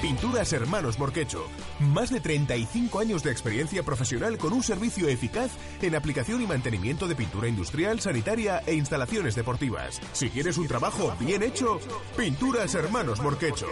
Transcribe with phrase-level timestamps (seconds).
[0.00, 1.44] Pinturas Hermanos Morquecho.
[1.80, 5.50] Más de 35 años de experiencia profesional con un servicio eficaz
[5.82, 10.00] en aplicación y mantenimiento de pintura industrial, sanitaria e instalaciones deportivas.
[10.12, 11.80] Si quieres un trabajo bien hecho,
[12.16, 13.66] Pinturas Hermanos Morquecho.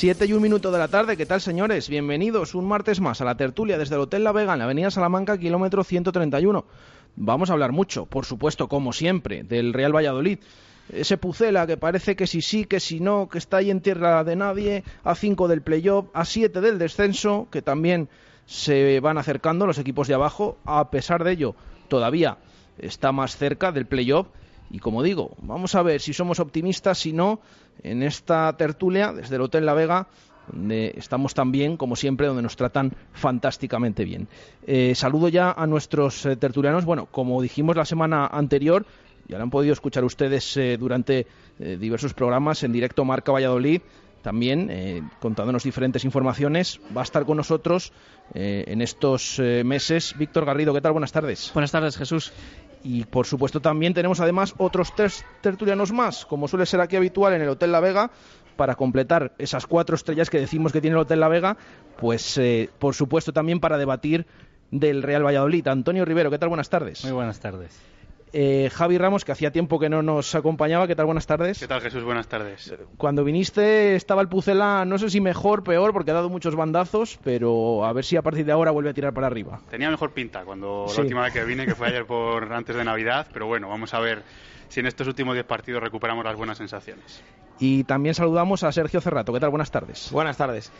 [0.00, 1.90] Siete y un minuto de la tarde, ¿qué tal señores?
[1.90, 4.90] Bienvenidos un martes más a la tertulia desde el Hotel La Vega en la Avenida
[4.90, 6.64] Salamanca, kilómetro 131.
[7.16, 10.38] Vamos a hablar mucho, por supuesto, como siempre, del Real Valladolid.
[10.90, 14.24] Ese Pucela que parece que si sí, que si no, que está ahí en tierra
[14.24, 18.08] de nadie, a 5 del playoff, a 7 del descenso, que también
[18.46, 21.54] se van acercando los equipos de abajo, a pesar de ello,
[21.88, 22.38] todavía
[22.78, 24.28] está más cerca del playoff.
[24.70, 27.40] Y como digo, vamos a ver si somos optimistas, si no,
[27.82, 30.08] en esta tertulia desde el Hotel La Vega,
[30.52, 34.28] donde estamos tan bien como siempre, donde nos tratan fantásticamente bien.
[34.66, 36.84] Eh, saludo ya a nuestros eh, tertulianos.
[36.84, 38.84] Bueno, como dijimos la semana anterior,
[39.28, 41.26] ya lo han podido escuchar ustedes eh, durante
[41.58, 43.82] diversos programas en directo Marca Valladolid.
[44.22, 46.80] También contándonos diferentes informaciones.
[46.94, 47.92] Va a estar con nosotros
[48.34, 50.74] en estos meses Víctor Garrido.
[50.74, 50.92] ¿Qué tal?
[50.92, 51.50] Buenas tardes.
[51.54, 52.32] Buenas tardes, Jesús.
[52.82, 57.34] Y por supuesto también tenemos además otros tres tertulianos más, como suele ser aquí habitual
[57.34, 58.10] en el Hotel La Vega,
[58.56, 61.56] para completar esas cuatro estrellas que decimos que tiene el Hotel La Vega,
[61.98, 64.26] pues eh, por supuesto también para debatir
[64.70, 65.66] del Real Valladolid.
[65.68, 66.48] Antonio Rivero, ¿qué tal?
[66.48, 67.04] Buenas tardes.
[67.04, 67.78] Muy buenas tardes.
[68.32, 71.06] Eh, Javi Ramos, que hacía tiempo que no nos acompañaba, ¿qué tal?
[71.06, 71.58] Buenas tardes.
[71.58, 72.04] ¿Qué tal, Jesús?
[72.04, 72.72] Buenas tardes.
[72.96, 77.18] Cuando viniste estaba el Pucela, no sé si mejor, peor, porque ha dado muchos bandazos,
[77.24, 79.60] pero a ver si a partir de ahora vuelve a tirar para arriba.
[79.70, 80.96] Tenía mejor pinta cuando Sí.
[80.98, 83.92] la última vez que vine, que fue ayer por antes de Navidad, pero bueno, vamos
[83.94, 84.22] a ver
[84.68, 87.22] si en estos últimos 10 partidos recuperamos las buenas sensaciones.
[87.58, 89.32] Y también saludamos a Sergio Cerrato.
[89.34, 89.50] ¿Qué tal?
[89.50, 90.08] Buenas tardes.
[90.12, 90.72] Buenas tardes.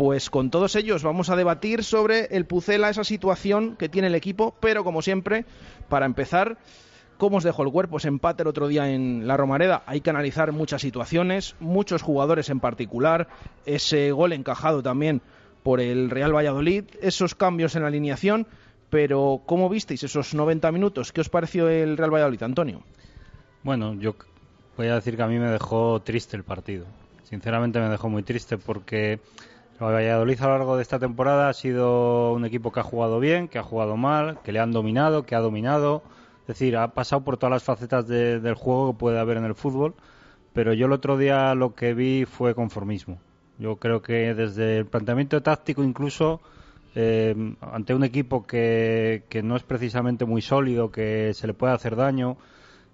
[0.00, 4.14] Pues con todos ellos vamos a debatir sobre el Pucela, esa situación que tiene el
[4.14, 5.44] equipo, pero como siempre,
[5.90, 6.56] para empezar,
[7.18, 9.82] ¿cómo os dejó el cuerpo ese empate el otro día en la Romareda?
[9.84, 13.28] Hay que analizar muchas situaciones, muchos jugadores en particular,
[13.66, 15.20] ese gol encajado también
[15.62, 18.46] por el Real Valladolid, esos cambios en la alineación,
[18.88, 21.12] pero ¿cómo visteis esos 90 minutos?
[21.12, 22.82] ¿Qué os pareció el Real Valladolid, Antonio?
[23.62, 24.14] Bueno, yo
[24.78, 26.86] voy a decir que a mí me dejó triste el partido.
[27.24, 29.20] Sinceramente me dejó muy triste porque
[29.88, 33.48] Valladolid a lo largo de esta temporada ha sido un equipo que ha jugado bien,
[33.48, 36.02] que ha jugado mal, que le han dominado, que ha dominado.
[36.42, 39.44] Es decir, ha pasado por todas las facetas de- del juego que puede haber en
[39.44, 39.94] el fútbol.
[40.52, 43.18] Pero yo el otro día lo que vi fue conformismo.
[43.58, 46.40] Yo creo que desde el planteamiento táctico incluso
[46.96, 51.94] eh, ante un equipo que no es precisamente muy sólido, que se le puede hacer
[51.94, 52.36] daño,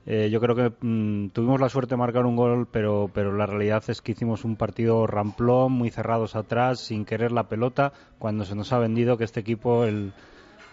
[0.06, 3.46] eh, yo creo que mm, tuvimos la suerte de marcar un gol, pero, pero la
[3.46, 8.44] realidad es que hicimos un partido ramplón, muy cerrados atrás, sin querer la pelota, cuando
[8.44, 10.12] se nos ha vendido que este equipo el,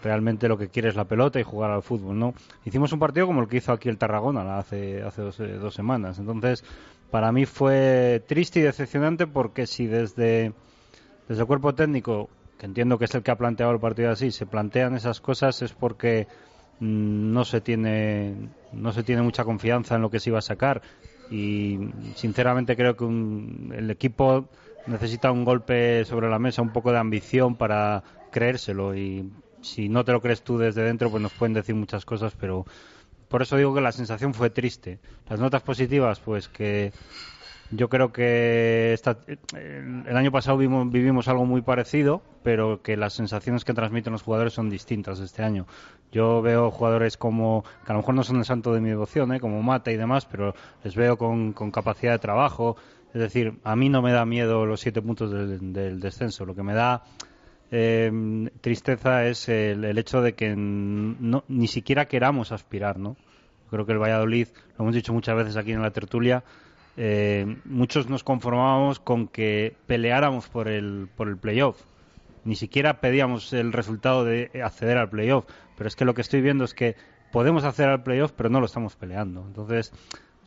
[0.03, 2.35] realmente lo que quiere es la pelota y jugar al fútbol, ¿no?
[2.63, 5.73] Hicimos un partido como el que hizo aquí el Tarragona hace, hace dos, eh, dos
[5.73, 6.19] semanas.
[6.19, 6.63] Entonces,
[7.09, 10.53] para mí fue triste y decepcionante porque si desde,
[11.27, 14.29] desde el cuerpo técnico, que entiendo que es el que ha planteado el partido así,
[14.29, 16.27] se plantean esas cosas es porque
[16.79, 18.35] mm, no se tiene
[18.73, 20.81] no se tiene mucha confianza en lo que se iba a sacar
[21.29, 21.79] y
[22.15, 24.49] sinceramente creo que un- el equipo
[24.85, 29.31] necesita un golpe sobre la mesa, un poco de ambición para creérselo y
[29.61, 32.65] si no te lo crees tú desde dentro, pues nos pueden decir muchas cosas, pero
[33.27, 34.99] por eso digo que la sensación fue triste.
[35.27, 36.93] Las notas positivas, pues que
[37.75, 38.97] yo creo que
[39.53, 44.53] el año pasado vivimos, algo muy parecido, pero que las sensaciones que transmiten los jugadores
[44.53, 45.65] son distintas este año.
[46.11, 49.33] Yo veo jugadores como, que a lo mejor no son el santo de mi devoción,
[49.33, 49.39] ¿eh?
[49.39, 50.53] como Mata y demás, pero
[50.83, 52.75] les veo con, capacidad de trabajo.
[53.13, 56.45] Es decir, a mí no me da miedo los siete puntos del, descenso.
[56.45, 57.03] Lo que me da
[57.71, 63.15] em, tristeza es el, hecho de que ni siquiera queramos aspirar, ¿no?
[63.69, 66.43] Creo que el Valladolid, lo hemos dicho muchas veces aquí en la tertulia,
[66.95, 71.81] eh, muchos nos conformábamos con que peleáramos por el, por el playoff.
[72.45, 75.45] Ni siquiera pedíamos el resultado de acceder al playoff.
[75.77, 76.95] Pero es que lo que estoy viendo es que
[77.31, 79.43] podemos acceder al playoff, pero no lo estamos peleando.
[79.47, 79.91] Entonces,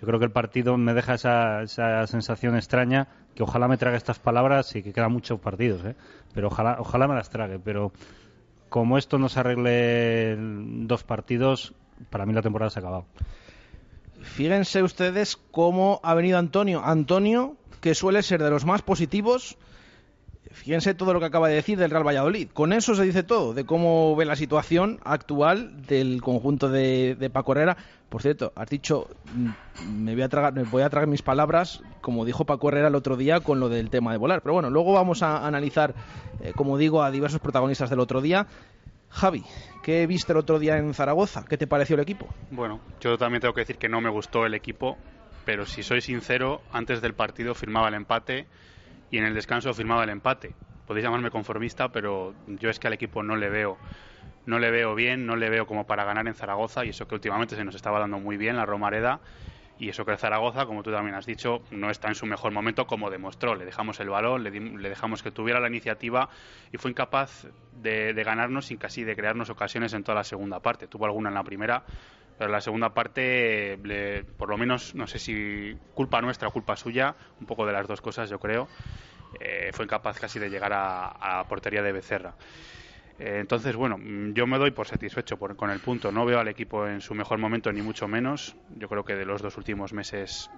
[0.01, 3.97] yo creo que el partido me deja esa, esa sensación extraña que ojalá me trague
[3.97, 5.97] estas palabras y que quedan muchos partidos, ¿eh?
[6.35, 7.59] pero ojalá, ojalá me las trague.
[7.59, 7.93] Pero
[8.69, 11.75] como esto no se arregle dos partidos,
[12.11, 13.07] para mí la temporada se ha acabado.
[14.27, 16.83] Fíjense ustedes cómo ha venido Antonio.
[16.85, 19.57] Antonio, que suele ser de los más positivos,
[20.51, 22.49] fíjense todo lo que acaba de decir del Real Valladolid.
[22.53, 27.53] Con eso se dice todo, de cómo ve la situación actual del conjunto de, Paco
[27.53, 27.77] Herrera.
[28.09, 31.83] Por cierto, has dicho, mm, me voy, a tragar, me voy a tragar mis palabras,
[32.01, 34.43] como dijo Paco Herrera el otro día con lo del tema de volar.
[34.43, 35.95] Pero bueno, luego vamos a analizar,
[36.41, 38.47] eh, como digo, a diversos protagonistas del otro día.
[39.11, 39.45] Javi,
[39.83, 41.45] ¿qué viste el otro día en Zaragoza?
[41.49, 42.29] ¿Qué te pareció el equipo?
[42.51, 44.99] Bueno, yo también tengo que decir que no me gustó el equipo,
[45.45, 48.47] pero si soy sincero, antes del partido firmaba el empate
[49.11, 50.55] y en el descanso firmaba el empate.
[50.87, 53.79] Podéis llamarme conformista, pero yo es que al equipo no le veo
[54.47, 57.17] no le veo bien, no le veo como para ganar en Zaragoza y eso que
[57.17, 59.21] últimamente se nos estaba dando muy bien la Romareda
[59.79, 62.87] y eso que Zaragoza, como tú también has dicho, no está en su mejor momento
[62.87, 63.55] como demostró.
[63.55, 64.51] Le dejamos el balón, le,
[64.89, 66.31] dejamos que tuviera la iniciativa
[66.73, 70.87] y fue incapaz de, ganarnos sin casi de crearnos ocasiones en toda la segunda parte.
[70.87, 71.85] Tuvo alguna en la primera,
[72.39, 73.79] pero en la segunda parte,
[74.39, 77.87] por lo menos, no sé si culpa nuestra o culpa suya, un poco de las
[77.87, 78.69] dos cosas yo creo,
[79.41, 82.35] eh, fue incapaz casi de llegar a, a portería de Becerra.
[83.19, 86.13] Eh, entonces, bueno, mm, yo me doy por satisfecho con el punto.
[86.13, 88.57] No veo al equipo en su mejor momento, ni mucho menos.
[88.77, 90.51] Yo creo que de los dos últimos meses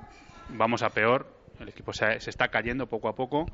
[0.49, 1.27] vamos a peor.
[1.61, 3.47] El equipo se, está cayendo poco a poco.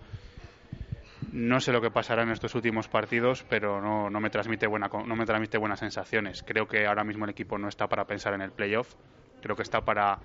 [1.33, 4.89] No sé lo que pasará en estos últimos partidos, pero no, no, me transmite buena,
[4.89, 6.43] no me transmite buenas sensaciones.
[6.43, 8.95] Creo que ahora mismo el equipo no está para pensar en el playoff.
[9.41, 10.19] Creo que está para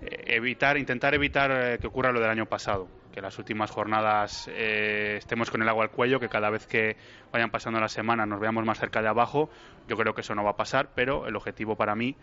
[0.00, 5.14] evitar, intentar evitar eh, que ocurra lo del año pasado que las últimas jornadas eh,
[5.18, 6.96] estemos con el agua al cuello, que cada vez que
[7.32, 9.48] vayan pasando las semanas nos veamos más cerca de abajo.
[9.86, 12.16] Yo creo que eso no va a pasar, pero el objetivo para mí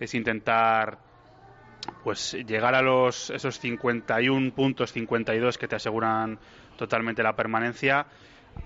[0.00, 0.96] es intentar
[2.02, 6.38] pues llegar a los esos 51 puntos, 52 que te aseguran
[6.78, 8.06] totalmente la permanencia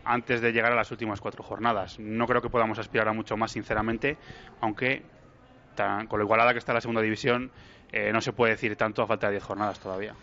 [0.05, 1.99] antes de llegar a las últimas cuatro jornadas.
[1.99, 4.19] No creo que podamos aspirar a mucho más, sinceramente,
[4.61, 5.03] aunque
[6.09, 7.51] con lo igualada que está la segunda división,
[7.93, 10.15] eh, no se puede decir tanto a falta de 10 jornadas todavía.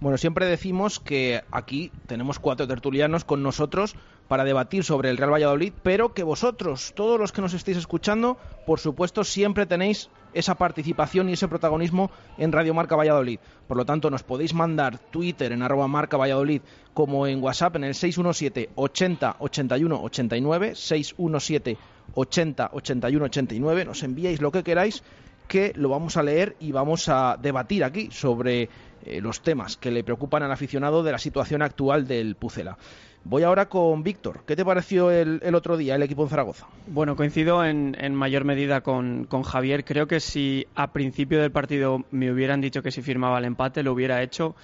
[0.00, 3.96] Bueno, siempre decimos que aquí tenemos cuatro tertulianos con nosotros
[4.28, 8.38] para debatir sobre el Real Valladolid, pero que vosotros, todos los que nos estéis escuchando,
[8.64, 13.40] por supuesto, siempre tenéis esa participación y ese protagonismo en Radio Marca Valladolid.
[13.66, 16.62] Por lo tanto, nos podéis mandar Twitter en arroba marca Valladolid
[16.94, 21.78] como en WhatsApp en el 617 80 81 89, 617
[22.14, 25.02] 80 81 89, nos enviáis lo que queráis
[25.48, 28.68] que lo vamos a leer y vamos a debatir aquí sobre
[29.04, 32.76] eh, los temas que le preocupan al aficionado de la situación actual del Pucela.
[33.24, 34.40] Voy ahora con Víctor.
[34.46, 36.66] ¿Qué te pareció el, otro día el equipo en Zaragoza?
[36.86, 39.84] Bueno, coincido en, mayor medida con, Javier.
[39.84, 43.82] Creo que si a principio del partido me hubieran dicho que si firmaba el empate,
[43.82, 44.54] lo hubiera hecho.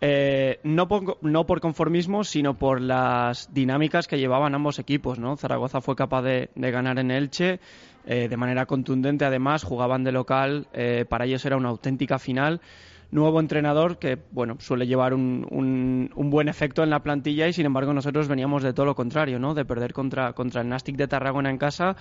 [0.00, 5.18] Eh, no, por, no por conformismo, sino por las dinámicas que llevaban ambos equipos.
[5.18, 5.36] ¿no?
[5.36, 7.60] Zaragoza fue capaz de, ganar en Elche
[8.06, 9.24] eh, de manera contundente.
[9.24, 10.68] Además, jugaban de local.
[11.08, 12.60] para ellos era una auténtica final
[13.10, 17.64] nuevo entrenador que, bueno, suele llevar un, un, buen efecto en la plantilla y, sin
[17.64, 19.54] embargo, nosotros veníamos de todo lo contrario, ¿no?
[19.54, 21.94] De perder contra, contra el Nastic de Tarragona en casa,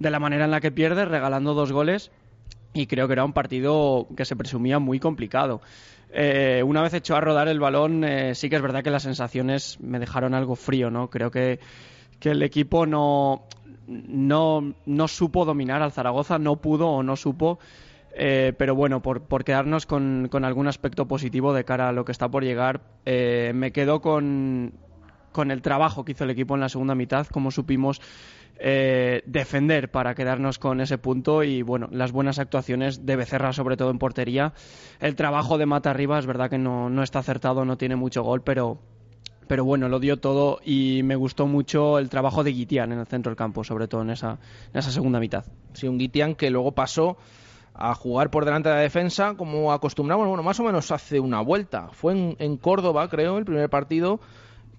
[0.00, 2.10] de la manera en la que pierde, regalando dos goles
[2.74, 5.60] y creo que era un partido que se presumía muy complicado.
[6.12, 9.02] Eh, una vez hecho a rodar el balón, eh, sí que es verdad que las
[9.02, 11.08] sensaciones me dejaron algo frío, ¿no?
[11.10, 11.58] Creo que,
[12.20, 13.46] que el equipo no,
[13.86, 17.58] no, no supo dominar al Zaragoza, no pudo o no supo
[18.18, 22.06] eh, pero bueno, por, por quedarnos con, con, algún aspecto positivo de cara a lo
[22.06, 24.72] que está por llegar, eh, me quedo con,
[25.32, 28.00] con, el trabajo que hizo el equipo en la segunda mitad, como supimos
[28.58, 33.76] eh, defender para quedarnos con ese punto y bueno, las buenas actuaciones de Becerra, sobre
[33.76, 34.54] todo en portería.
[34.98, 38.22] El trabajo de Mata arriba es verdad que no, no está acertado, no tiene mucho
[38.22, 38.78] gol, pero
[39.46, 43.06] pero bueno, lo dio todo y me gustó mucho el trabajo de Guitián en el
[43.06, 44.38] centro del campo, sobre todo en esa,
[44.72, 45.44] en esa segunda mitad.
[45.72, 47.16] Sí, un Guitián que luego pasó
[47.74, 51.40] a jugar por delante de la defensa como acostumbramos, bueno, más o menos hace una
[51.40, 51.88] vuelta.
[51.92, 54.20] Fue en, en Córdoba, creo, el primer partido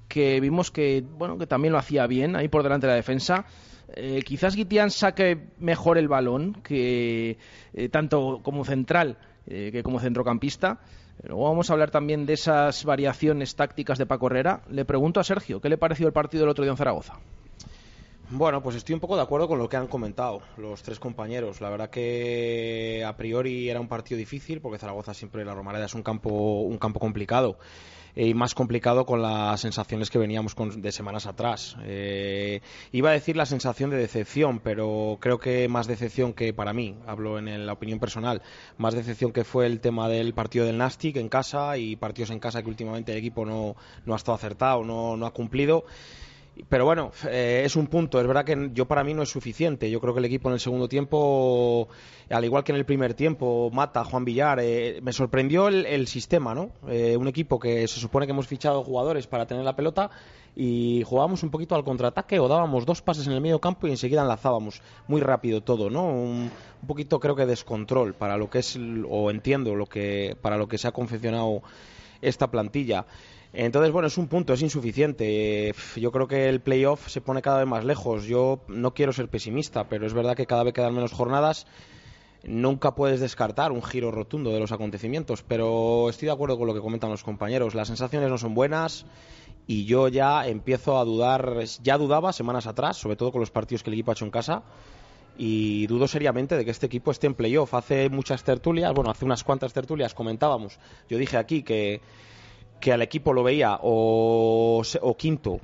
[0.07, 3.45] que vimos que, bueno, que también lo hacía bien ahí por delante de la defensa.
[3.95, 7.37] Eh, quizás Guitián saque mejor el balón que
[7.73, 10.79] eh, tanto como central eh, que como centrocampista.
[11.23, 14.61] Luego vamos a hablar también de esas variaciones tácticas de Paco Herrera.
[14.69, 17.15] Le pregunto a Sergio, ¿qué le pareció el partido del otro día en Zaragoza?
[18.29, 21.61] Bueno, pues estoy un poco de acuerdo con lo que han comentado los tres compañeros.
[21.61, 25.93] La verdad que a priori era un partido difícil porque Zaragoza siempre la Romareda es
[25.95, 26.29] un campo
[26.61, 27.57] un campo complicado
[28.17, 31.77] y más complicado con las sensaciones que veníamos de semanas atrás.
[31.83, 36.73] Eh, iba a decir la sensación de decepción, pero creo que más decepción que para
[36.73, 38.41] mí, hablo en la opinión personal,
[38.77, 42.39] más decepción que fue el tema del partido del Nastic en casa y partidos en
[42.39, 45.85] casa que últimamente el equipo no, no ha estado acertado, no, no ha cumplido.
[46.69, 48.19] Pero bueno, eh, es un punto.
[48.19, 49.89] Es verdad que yo para mí no es suficiente.
[49.89, 51.87] Yo creo que el equipo en el segundo tiempo,
[52.29, 56.55] al igual que en el primer tiempo, Mata, Juan Villar, eh, me sorprendió el, sistema,
[56.55, 56.71] ¿no?
[56.87, 60.09] Eh, un equipo que se supone que hemos fichado jugadores para tener la pelota
[60.55, 63.91] y jugábamos un poquito al contraataque o dábamos dos pases en el medio campo y
[63.91, 66.07] enseguida enlazábamos muy rápido todo, ¿no?
[66.07, 66.49] Un,
[66.81, 70.67] un poquito creo que descontrol para lo que es, o entiendo lo que, para lo
[70.67, 71.61] que se ha confeccionado
[72.21, 73.05] esta plantilla.
[73.53, 75.73] Entonces, bueno, es un punto, es insuficiente.
[75.95, 78.25] Yo creo que el playoff se pone cada vez más lejos.
[78.25, 81.65] Yo no quiero ser pesimista, pero es verdad que cada vez quedan menos jornadas.
[82.43, 86.73] Nunca puedes descartar un giro rotundo de los acontecimientos, pero estoy de acuerdo con lo
[86.73, 87.73] que comentan los compañeros.
[87.73, 89.05] Las sensaciones no son buenas
[89.65, 93.83] y yo ya empiezo a dudar, ya dudaba semanas atrás, sobre todo con los partidos
[93.83, 94.63] que el equipo ha hecho en casa,
[95.37, 97.73] y dudo seriamente de que este equipo esté en playoff.
[97.73, 101.99] Hace muchas tertulias, bueno, hace unas cuantas tertulias comentábamos, yo dije aquí que
[102.79, 104.83] que al equipo lo veía o,
[105.17, 105.59] quinto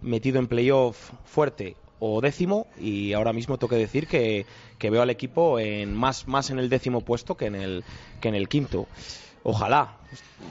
[0.00, 4.46] metido en playoff fuerte o décimo y ahora mismo tengo que decir que,
[4.78, 7.84] veo al equipo en más, más en el décimo puesto que en el,
[8.20, 8.86] que en el quinto.
[9.42, 9.96] Ojalá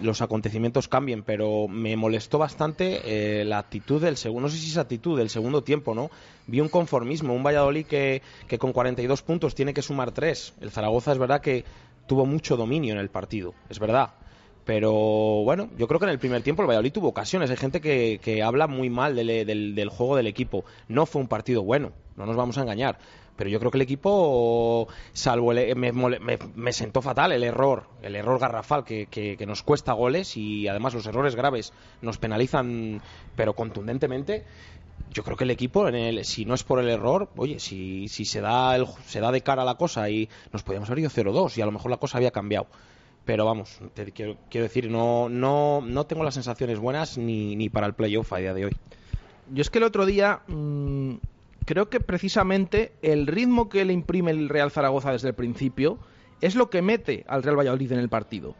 [0.01, 3.01] los acontecimientos cambien, pero me molestó bastante
[3.41, 6.09] eh, la actitud del segundo, no sé si es actitud del segundo tiempo, ¿no?
[6.47, 10.53] Vi un conformismo, un Valladolid que, que con 42 puntos tiene que sumar 3.
[10.61, 11.65] El Zaragoza es verdad que
[12.07, 14.13] tuvo mucho dominio en el partido, es verdad
[14.69, 17.49] pero bueno, yo creo que en el primer tiempo el Valladolid tuvo ocasiones.
[17.49, 20.63] Hay gente que, habla muy mal del, juego del equipo.
[20.87, 22.99] No fue un partido bueno, no nos vamos a engañar.
[23.35, 28.83] Pero yo creo que el equipo, salvo me, sentó fatal el error, el error garrafal
[28.83, 31.73] que, nos cuesta goles y además los errores graves
[32.03, 33.01] nos penalizan,
[33.35, 34.45] pero contundentemente.
[35.11, 38.07] Yo creo que el equipo, en el, si no es por el error, oye, si,
[38.07, 41.09] si se, da el, se da de cara la cosa y nos podíamos haber ido
[41.09, 42.67] 0-2 y a lo mejor la cosa había cambiado
[43.29, 47.85] pero vamos, te quiero, decir, no, no, no tengo las sensaciones buenas ni, ni para
[47.85, 48.75] el playoff a día de hoy.
[49.53, 51.17] Yo es que el otro día mm,
[51.63, 55.99] creo que precisamente el ritmo que le imprime el Real Zaragoza desde el principio
[56.41, 58.55] es lo que mete al Real Valladolid en el partido.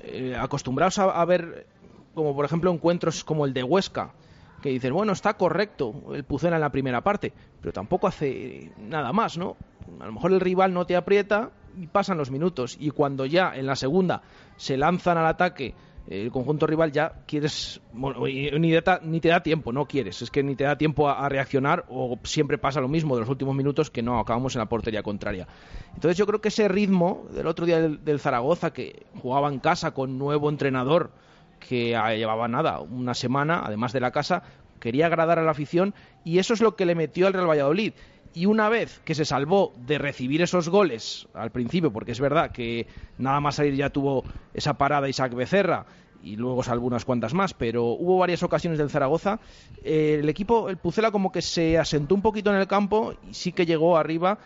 [0.00, 1.66] Eh, acostumbrados a, ver,
[2.14, 4.14] como por ejemplo, encuentros como el de Huesca,
[4.62, 9.12] que dices, bueno, está correcto el Pucena en la primera parte, pero tampoco hace nada
[9.12, 9.58] más, ¿no?
[10.00, 11.50] A lo mejor el rival no te aprieta
[11.92, 12.76] pasan los minutos.
[12.80, 14.22] Y cuando ya en la segunda
[14.56, 15.74] se lanzan al ataque
[16.08, 20.64] el conjunto rival ya quieres, ni, te da tiempo, no quieres, es que ni te
[20.64, 24.18] da tiempo a, reaccionar o siempre pasa lo mismo de los últimos minutos que no
[24.20, 25.48] acabamos en la portería contraria.
[25.94, 29.92] Entonces yo creo que ese ritmo del otro día del, Zaragoza, que jugaba en casa
[29.92, 31.10] con nuevo entrenador,
[31.58, 34.44] que llevaba nada, una semana, además de la casa,
[34.78, 37.94] quería agradar a la afición y eso es lo que le metió al Real Valladolid
[38.34, 42.50] y una vez que se salvó de recibir esos goles al principio, porque es verdad
[42.50, 42.86] que
[43.18, 45.86] nada más salir ya tuvo esa parada Isaac Becerra
[46.22, 49.38] y luego salvó unas cuantas más, pero hubo varias ocasiones del Zaragoza.
[49.84, 53.34] Eh, el equipo, el Pucela, como que se asentó un poquito en el campo y
[53.34, 54.38] sí que llegó arriba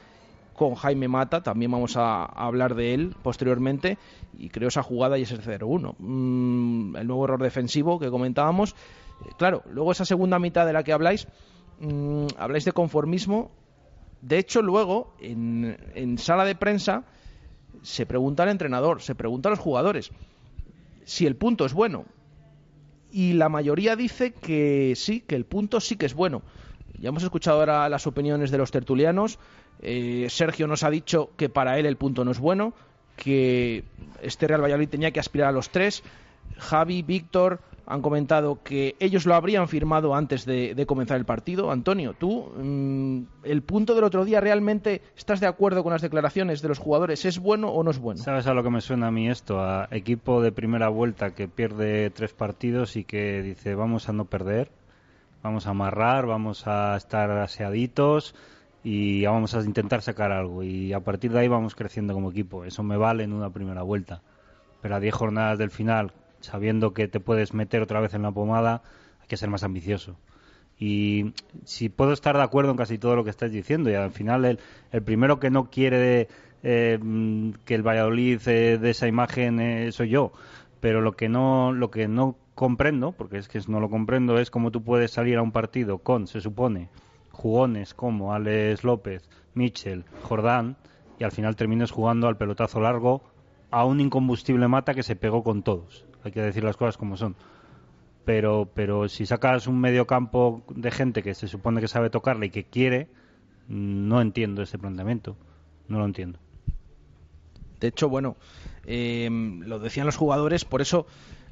[0.54, 3.96] con Jaime Mata, también vamos a, hablar de él posteriormente,
[4.37, 5.94] y creo esa jugada y ese 0-1.
[5.99, 8.76] Mm, el nuevo error defensivo que comentábamos.
[9.38, 11.28] Claro, luego esa segunda mitad de la que habláis,
[11.80, 13.50] mm, habláis de conformismo
[14.22, 17.04] de hecho, luego, en, sala de prensa,
[17.82, 20.10] se pregunta al entrenador, se pregunta a los jugadores
[21.04, 22.04] si el punto es bueno.
[23.10, 26.42] Y la mayoría dice que sí, que el punto sí que es bueno.
[27.00, 29.38] Ya hemos escuchado ahora las opiniones de los tertulianos.
[29.80, 32.74] Eh, Sergio nos ha dicho que para él el punto no es bueno,
[33.16, 33.82] que
[34.22, 36.04] este Real Valladolid tenía que aspirar a los tres.
[36.58, 37.60] Javi, Víctor,
[37.90, 41.73] han comentado que ellos lo habrían firmado antes de, comenzar el partido.
[41.73, 46.62] Antonio, tú, mm, ¿el punto del otro día realmente estás de acuerdo con las declaraciones
[46.62, 47.25] de los jugadores?
[47.25, 48.23] ¿Es bueno o no es bueno?
[48.23, 49.61] ¿Sabes a lo que me suena a mí esto?
[49.61, 54.25] A equipo de primera vuelta que pierde tres partidos y que dice vamos a no
[54.25, 54.70] perder,
[55.42, 58.37] vamos a amarrar, vamos a estar aseaditos
[58.85, 60.62] y vamos a intentar sacar algo.
[60.62, 62.64] Y a partir de ahí vamos creciendo como equipo.
[62.64, 64.23] Eso me vale en una primera vuelta.
[64.80, 68.32] Pero a diez jornadas del final, sabiendo que te puedes meter otra vez en la
[68.32, 68.82] pomada,
[69.20, 70.16] hay que ser más ambicioso.
[70.78, 74.12] Y si puedo estar de acuerdo en casi todo lo que estás diciendo, y al
[74.12, 74.59] final el,
[74.92, 76.28] el primero que no quiere
[76.62, 76.99] eh,
[77.66, 80.32] que el Valladolid eh, de esa imagen eh, soy yo,
[80.80, 84.50] pero lo que no lo que no comprendo, porque es que no lo comprendo, es
[84.50, 86.88] cómo tú puedes salir a un partido con, se supone,
[87.30, 90.76] jugones como Alex López, Mitchell, Jordán,
[91.18, 93.23] y al final termines jugando al pelotazo largo
[93.70, 97.16] a un incombustible mata que se pegó con todos hay que decir las cosas como
[97.16, 97.36] son.
[98.24, 102.46] Pero, pero si sacas un medio campo de gente que se supone que sabe tocarle
[102.46, 103.08] y que quiere,
[103.68, 105.36] no entiendo ese planteamiento.
[105.88, 106.38] No lo entiendo.
[107.80, 108.36] De hecho, bueno,
[108.84, 111.06] eh, lo decían los jugadores, por eso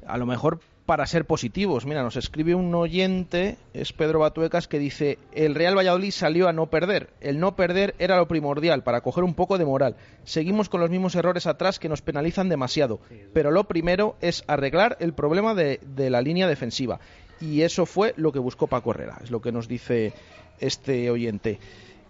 [0.05, 0.59] a lo mejor
[0.89, 1.85] para ser positivos.
[1.85, 6.51] Mira, nos escribe un oyente, es Pedro Batuecas, que dice, el Real Valladolid salió a
[6.51, 7.11] no perder.
[7.21, 9.97] El no perder era lo primordial para coger un poco de moral.
[10.23, 13.01] Seguimos con los mismos errores atrás que nos penalizan demasiado.
[13.33, 15.79] Pero lo primero es arreglar el problema de,
[16.09, 16.99] la línea defensiva.
[17.39, 20.13] Y eso fue lo que buscó Paco Herrera, es lo que nos dice
[20.59, 21.59] este oyente.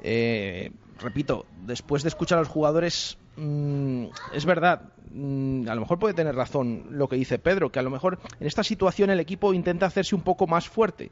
[0.04, 0.72] Eh,
[1.02, 4.82] repito, después de escuchar a los jugadores, mm, es verdad,
[5.12, 8.20] Mm, a lo mejor puede tener razón lo que dice Pedro, que a lo mejor
[8.40, 11.12] en esta situación el equipo intenta hacerse un poco más fuerte.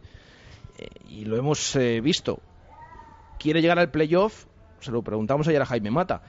[0.78, 2.40] Eh, y lo hemos eh, visto.
[3.40, 4.46] Quiere llegar al playoff,
[4.80, 6.22] se lo preguntamos ayer a Jaime Mata.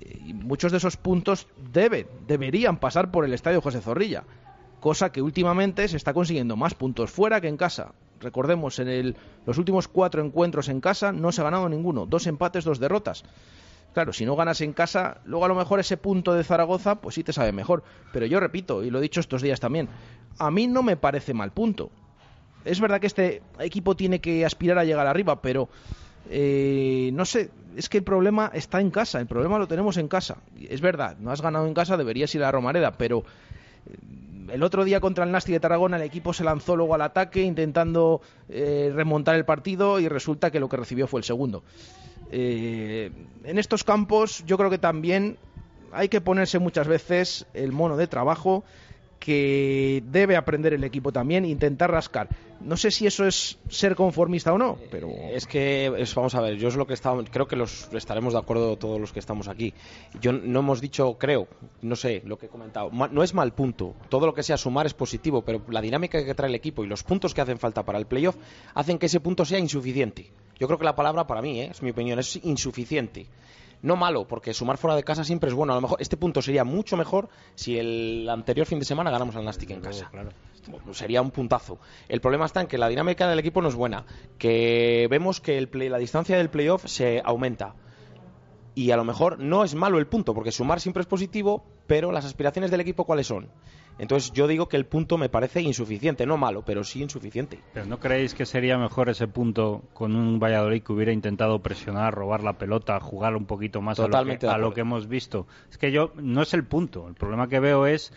[0.00, 4.24] Eh, y muchos de esos puntos deben, deberían pasar por el estadio José Zorrilla,
[4.80, 7.92] cosa que últimamente se está consiguiendo más puntos fuera que en casa.
[8.20, 9.16] Recordemos, en
[9.46, 13.24] los últimos cuatro encuentros en casa no se ha ganado ninguno, dos empates, dos derrotas.
[13.94, 17.14] Claro, si no ganas en casa, luego a lo mejor ese punto de Zaragoza, pues
[17.14, 17.82] sí te sabe mejor.
[18.12, 19.88] Pero yo repito, y lo he dicho estos días también,
[20.38, 21.90] a mí no me parece mal punto.
[22.64, 25.68] Es verdad que este equipo tiene que aspirar a llegar arriba, pero
[26.30, 30.08] eh, no sé, es que el problema está en casa, el problema lo tenemos en
[30.08, 30.38] casa.
[30.68, 33.24] Es verdad, no has ganado en casa, deberías ir a Romareda, pero
[33.86, 33.96] eh,
[34.52, 37.42] el otro día contra el Nasti de Tarragona el equipo se lanzó luego al ataque
[37.42, 41.62] intentando eh, remontar el partido y resulta que lo que recibió fue el segundo.
[42.30, 43.10] Eh,
[43.44, 45.38] en estos campos yo creo que también
[45.92, 48.64] hay que ponerse muchas veces el mono de trabajo
[49.18, 52.28] que debe aprender el equipo también intentar rascar.
[52.60, 56.56] No sé si eso es ser conformista o no, pero es que vamos a ver,
[56.56, 59.46] yo es lo que estamos, creo que los estaremos de acuerdo todos los que estamos
[59.46, 59.74] aquí.
[60.20, 61.46] Yo no hemos dicho, creo,
[61.82, 63.94] no sé, lo que he comentado, no es mal punto.
[64.08, 66.88] Todo lo que sea sumar es positivo, pero la dinámica que trae el equipo y
[66.88, 68.36] los puntos que hacen falta para el playoff
[68.74, 70.30] hacen que ese punto sea insuficiente.
[70.58, 71.68] Yo creo que la palabra para mí, ¿eh?
[71.70, 73.26] es mi opinión, es insuficiente.
[73.80, 75.72] No malo, porque sumar fuera de casa siempre es bueno.
[75.72, 79.36] A lo mejor este punto sería mucho mejor si el anterior fin de semana ganamos
[79.36, 80.10] al Nastic en casa.
[80.92, 81.78] Sería un puntazo.
[82.08, 84.04] El problema está en que la dinámica del equipo no es buena,
[84.38, 87.74] que vemos que el la distancia del playoff se aumenta.
[88.74, 92.12] Y a lo mejor no es malo el punto, porque sumar siempre es positivo, pero
[92.12, 93.48] las aspiraciones del equipo, ¿cuáles son?
[93.98, 97.60] Entonces yo digo que el punto me parece insuficiente, no malo, pero sí insuficiente.
[97.74, 102.14] ¿Pero no creéis que sería mejor ese punto con un Valladolid que hubiera intentado presionar,
[102.14, 104.06] robar la pelota, jugar un poquito más a,
[104.58, 105.46] lo que, hemos visto?
[105.70, 108.12] Es que yo no es el punto, el problema que veo es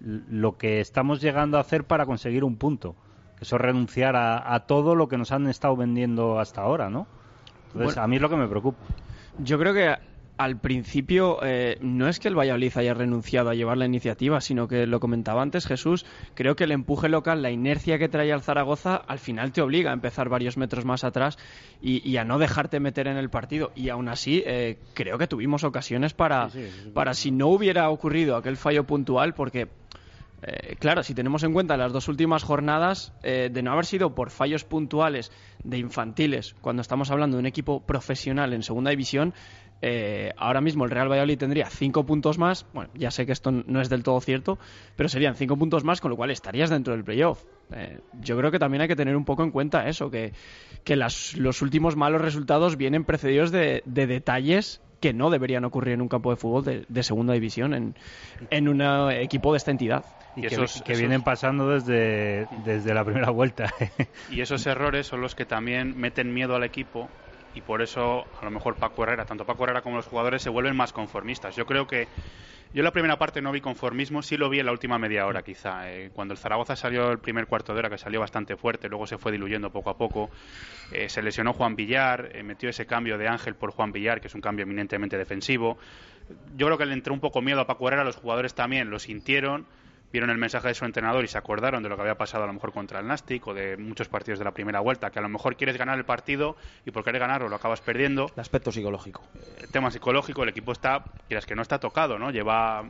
[0.00, 2.96] lo que estamos llegando a hacer para conseguir un punto.
[3.40, 7.06] Eso es renunciar a, todo lo que nos han estado vendiendo hasta ahora, ¿no?
[7.74, 8.78] Entonces, a mí es lo que me preocupa.
[9.38, 9.94] Yo creo que
[10.38, 14.68] al principio eh, no es que el Valladolid haya renunciado a llevar la iniciativa, sino
[14.68, 18.42] que lo comentaba antes Jesús, creo que el empuje local, la inercia que trae al
[18.42, 21.38] Zaragoza, al final te obliga a empezar varios metros más atrás
[21.80, 23.72] y, a no dejarte meter en el partido.
[23.74, 26.48] Y aún así, eh, creo que tuvimos ocasiones para,
[26.94, 29.68] para si no hubiera ocurrido aquel fallo puntual, porque
[30.42, 34.30] eh, claro, si tenemos en cuenta las dos últimas jornadas, de no haber sido por
[34.30, 35.30] fallos puntuales
[35.62, 39.34] de infantiles, cuando estamos hablando de un equipo profesional en segunda división,
[39.82, 42.66] eh, ahora mismo el Real Valladolid tendría cinco puntos más.
[42.72, 44.58] Bueno, ya sé que esto no es del todo cierto,
[44.96, 47.44] pero serían cinco puntos más, con lo cual estarías dentro del playoff.
[47.72, 50.32] Eh, yo creo que también hay que tener un poco en cuenta eso, que,
[50.86, 56.30] los últimos malos resultados vienen precedidos de, detalles que no deberían ocurrir en un campo
[56.30, 57.94] de fútbol de, segunda división, en,
[58.50, 60.04] en un equipo de esta entidad.
[60.36, 63.72] Y, que, que vienen pasando desde, desde la primera vuelta.
[64.30, 67.08] y esos errores son los que también meten miedo al equipo
[67.56, 70.50] y por eso a lo mejor Paco Herrera, tanto Paco Herrera como los jugadores se
[70.50, 71.56] vuelven más conformistas.
[71.56, 72.06] Yo creo que
[72.74, 75.24] Yo en la primera parte no vi conformismo, sí lo vi en la última media
[75.24, 75.90] hora quizá.
[75.90, 79.06] Eh, cuando el Zaragoza salió el primer cuarto de hora, que salió bastante fuerte, luego
[79.06, 80.28] se fue diluyendo poco a poco,
[80.92, 84.26] eh, se lesionó Juan Villar, eh, metió ese cambio de Ángel por Juan Villar, que
[84.26, 85.78] es un cambio eminentemente defensivo.
[86.56, 88.98] Yo creo que le entró un poco miedo a Paco Herrera, los jugadores también lo
[88.98, 89.64] sintieron
[90.12, 92.46] vieron el mensaje de su entrenador y se acordaron de lo que había pasado a
[92.46, 95.22] lo mejor contra el Nastic o de muchos partidos de la primera vuelta, que a
[95.22, 98.30] lo mejor quieres ganar el partido y por querer ganarlo lo acabas perdiendo.
[98.34, 99.22] El aspecto psicológico.
[99.60, 102.30] El tema psicológico, el equipo está, quieras que no está tocado, ¿no?
[102.30, 102.84] Lleva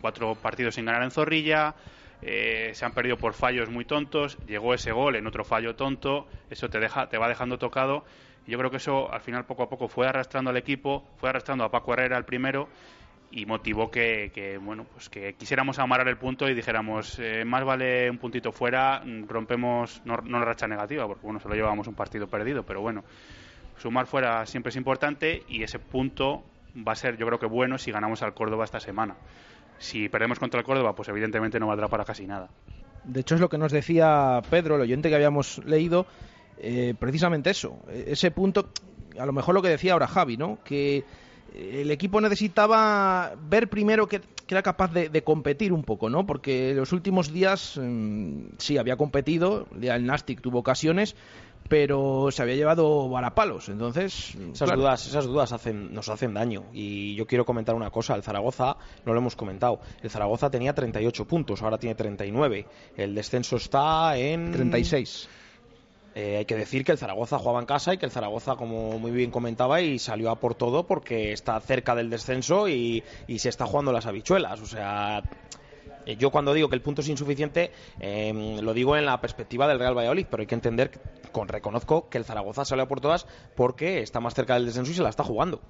[0.00, 1.74] cuatro partidos sin ganar en Zorrilla,
[2.22, 6.26] eh, se han perdido por fallos muy tontos, llegó ese gol en otro fallo tonto,
[6.50, 8.04] eso te deja, te va dejando tocado.
[8.46, 11.28] Y yo creo que eso al final poco a poco fue arrastrando al equipo, fue
[11.28, 12.68] arrastrando a Paco Herrera el primero
[13.30, 18.10] y motivó que, bueno pues que quisiéramos amarrar el punto y dijéramos eh, más vale
[18.10, 22.64] un puntito fuera rompemos no, no racha negativa porque bueno solo llevábamos un partido perdido
[22.64, 23.04] pero bueno
[23.80, 26.44] sumar fuera siempre es importante y ese punto
[26.76, 29.16] va a ser yo creo que bueno si ganamos al Córdoba esta semana.
[29.78, 32.50] Si perdemos contra el Córdoba pues evidentemente no valdrá para casi nada.
[33.04, 36.06] De hecho es lo que nos decía Pedro el oyente que habíamos leído
[36.58, 38.70] eh, precisamente eso ese punto
[39.18, 41.04] a lo mejor lo que decía ahora Javi no que
[41.54, 46.26] el equipo necesitaba ver primero que, era capaz de, competir un poco, ¿no?
[46.26, 51.14] Porque los últimos días mm, sí había competido, el Nastic tuvo ocasiones,
[51.68, 54.34] pero se había llevado varapalos, entonces...
[54.52, 56.64] Esas dudas, esas dudas hacen, nos hacen daño.
[56.72, 60.74] Y yo quiero comentar una cosa, el Zaragoza, no lo hemos comentado, el Zaragoza tenía
[60.74, 62.66] 38 puntos, ahora tiene 39.
[62.96, 64.50] El descenso está en...
[64.50, 65.28] 36.
[66.14, 68.98] Eh, hay que decir que el Zaragoza jugaba en casa y que el Zaragoza, como
[68.98, 73.04] muy bien comentaba, y salió a por todo porque está cerca del descenso y,
[73.36, 74.60] se está jugando las habichuelas.
[74.60, 75.22] O sea,
[76.06, 77.70] eh, yo cuando digo que el punto es insuficiente,
[78.00, 80.90] em, lo digo en la perspectiva del Real Valladolid, pero hay que entender,
[81.30, 84.90] con, reconozco que el Zaragoza salió a por todas porque está más cerca del descenso
[84.90, 85.60] y se la está jugando.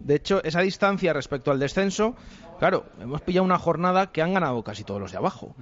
[0.00, 2.16] De hecho, esa distancia respecto al descenso,
[2.58, 5.54] claro, hemos pillado una jornada que han ganado casi todos los de abajo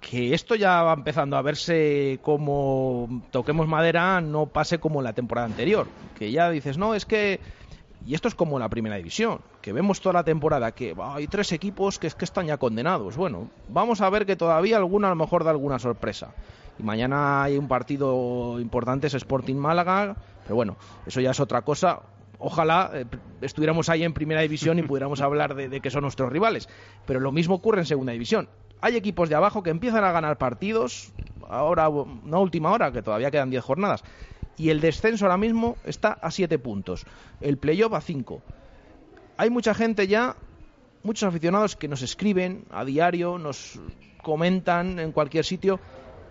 [0.00, 5.46] que esto ya va empezando a verse como toquemos madera, no pase como la temporada
[5.46, 7.40] anterior, que ya dices, no, es que
[8.06, 11.50] y esto es como la primera división, que vemos toda la temporada que hay tres
[11.50, 13.16] equipos que es que están ya condenados.
[13.16, 16.32] Bueno, vamos a ver que todavía alguna a lo mejor da alguna sorpresa.
[16.78, 21.62] Y mañana hay un partido importante, es Sporting Málaga, pero bueno, eso ya es otra
[21.62, 22.02] cosa.
[22.38, 23.06] Ojalá eh,
[23.40, 26.68] estuviéramos ahí en primera división y pudiéramos hablar de que son nuestros rivales.
[27.06, 28.48] Pero lo mismo ocurre en segunda división
[28.80, 31.12] hay equipos de abajo que empiezan a ganar partidos,
[31.48, 34.04] ahora, una última hora, que todavía quedan 10 jornadas,
[34.56, 37.06] y el descenso ahora mismo está a 7 puntos,
[37.40, 38.42] el playoff a 5.
[39.36, 40.36] Hay mucha gente ya,
[41.02, 43.78] muchos aficionados que nos escriben a diario, nos
[44.22, 45.78] comentan en cualquier sitio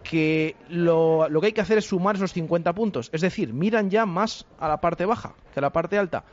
[0.03, 3.09] que lo, lo, que hay que hacer es sumar esos 50 puntos.
[3.11, 6.23] Es decir, miran ya más a la parte baja que a la parte alta.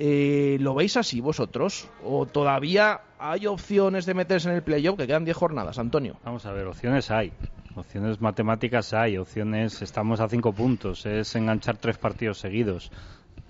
[0.00, 1.88] Eh, ¿Lo veis así vosotros?
[2.04, 6.16] ¿O todavía hay opciones de meterse en el playoff que quedan 10 jornadas, Antonio?
[6.24, 7.32] Vamos a ver, opciones hay.
[7.74, 12.90] Opciones matemáticas hay, opciones, estamos a 5 puntos, es enganchar tres partidos seguidos.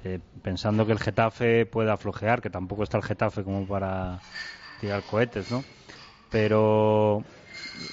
[0.04, 4.20] Eh, pensando que el Getafe pueda flojear, que tampoco está el Getafe como para
[4.80, 5.64] tirar cohetes, ¿no?
[6.30, 7.24] Pero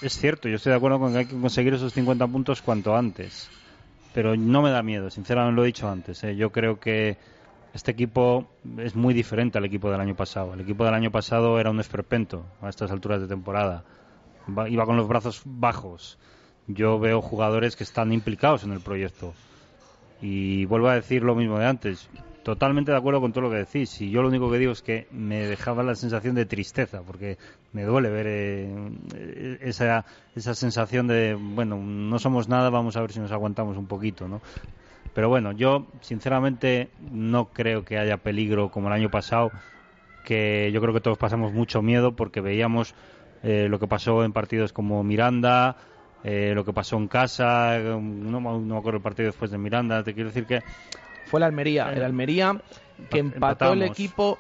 [0.02, 2.96] es cierto, yo estoy de acuerdo con que hay que conseguir esos 50 puntos cuanto
[2.96, 3.50] antes.
[4.14, 6.24] Pero no me da miedo, sinceramente lo he dicho antes.
[6.24, 6.36] ¿eh?
[6.36, 7.18] Yo creo que
[7.76, 10.54] este equipo es muy diferente al equipo del año pasado.
[10.54, 13.84] El equipo del año pasado era un esperpento a estas alturas de temporada.
[14.70, 16.18] Iba con los brazos bajos.
[16.68, 19.34] Yo veo jugadores que están implicados en el proyecto.
[20.22, 22.10] Y vuelvo a decir lo mismo de antes.
[22.44, 24.00] Totalmente de acuerdo con todo lo que decís.
[24.00, 27.38] Y yo lo único que digo es que me dejaba la sensación de tristeza, porque
[27.74, 33.12] me duele ver eh, esa, esa sensación de, bueno, no somos nada, vamos a ver
[33.12, 34.40] si nos aguantamos un poquito, ¿no?
[35.16, 39.50] Pero bueno, yo sinceramente no creo que haya peligro como el año pasado,
[40.26, 42.94] que yo creo que todos pasamos mucho miedo porque veíamos
[43.42, 45.78] eh, lo que pasó en partidos como Miranda,
[46.26, 50.04] eh, lo que pasó en casa, no, no me acuerdo el partido después de Miranda,
[50.04, 50.62] te quiero decir que...
[51.28, 52.62] Fue la Almería, el Almería
[53.10, 54.38] que empató el equipo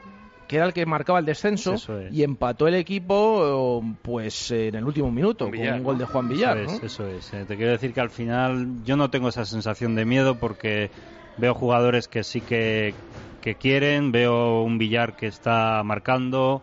[0.47, 1.75] que era el que marcaba el descenso,
[2.11, 6.57] y empató el equipo pues en el último minuto con un gol de Juan Villar.
[6.57, 7.33] Eso es, eso es.
[7.33, 10.89] Eh, te quiero decir que al final yo no tengo esa sensación de miedo porque
[11.37, 12.93] veo jugadores que sí que,
[13.41, 16.61] que quieren, veo un Villar que está marcando,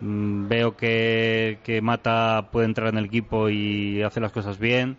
[0.00, 4.96] mm, veo que, que Mata puede entrar en el equipo y hace las cosas bien,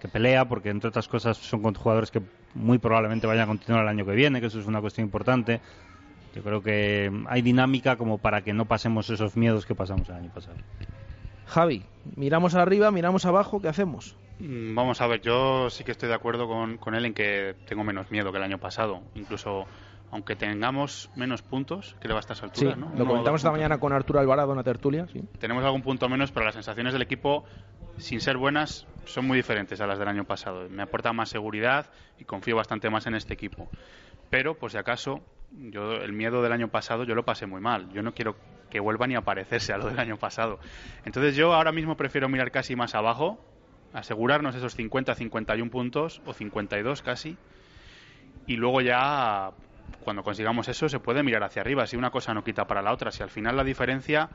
[0.00, 2.22] que pelea, porque entre otras cosas son jugadores que
[2.54, 5.60] muy probablemente vayan a continuar el año que viene, que eso es una cuestión importante.
[6.38, 10.14] Yo creo que hay dinámica como para que no pasemos esos miedos que pasamos el
[10.14, 10.56] año pasado.
[11.46, 11.82] Javi,
[12.14, 14.14] miramos arriba, miramos abajo, ¿qué hacemos?
[14.38, 17.56] Mm, vamos a ver, yo sí que estoy de acuerdo con, con él en que
[17.66, 19.00] tengo menos miedo que el año pasado.
[19.16, 19.66] Incluso
[20.12, 22.92] aunque tengamos menos puntos, creo a estas alturas, sí, ¿no?
[22.96, 25.08] Lo comentamos esta mañana con Arturo Alvarado en la tertulia.
[25.12, 25.24] Sí.
[25.40, 27.44] Tenemos algún punto menos, pero las sensaciones del equipo,
[27.96, 30.68] sin ser buenas, son muy diferentes a las del año pasado.
[30.70, 33.68] Me aporta más seguridad y confío bastante más en este equipo.
[34.30, 37.90] Pero, por si acaso, yo el miedo del año pasado yo lo pasé muy mal.
[37.92, 38.36] Yo no quiero
[38.70, 40.58] que vuelva ni a parecerse a lo del año pasado.
[41.04, 43.38] Entonces yo ahora mismo prefiero mirar casi más abajo,
[43.92, 47.36] asegurarnos esos 50, 51 puntos o 52 casi
[48.46, 49.50] y luego ya
[50.04, 52.92] cuando consigamos eso se puede mirar hacia arriba si una cosa no quita para la
[52.92, 54.28] otra si al final la diferencia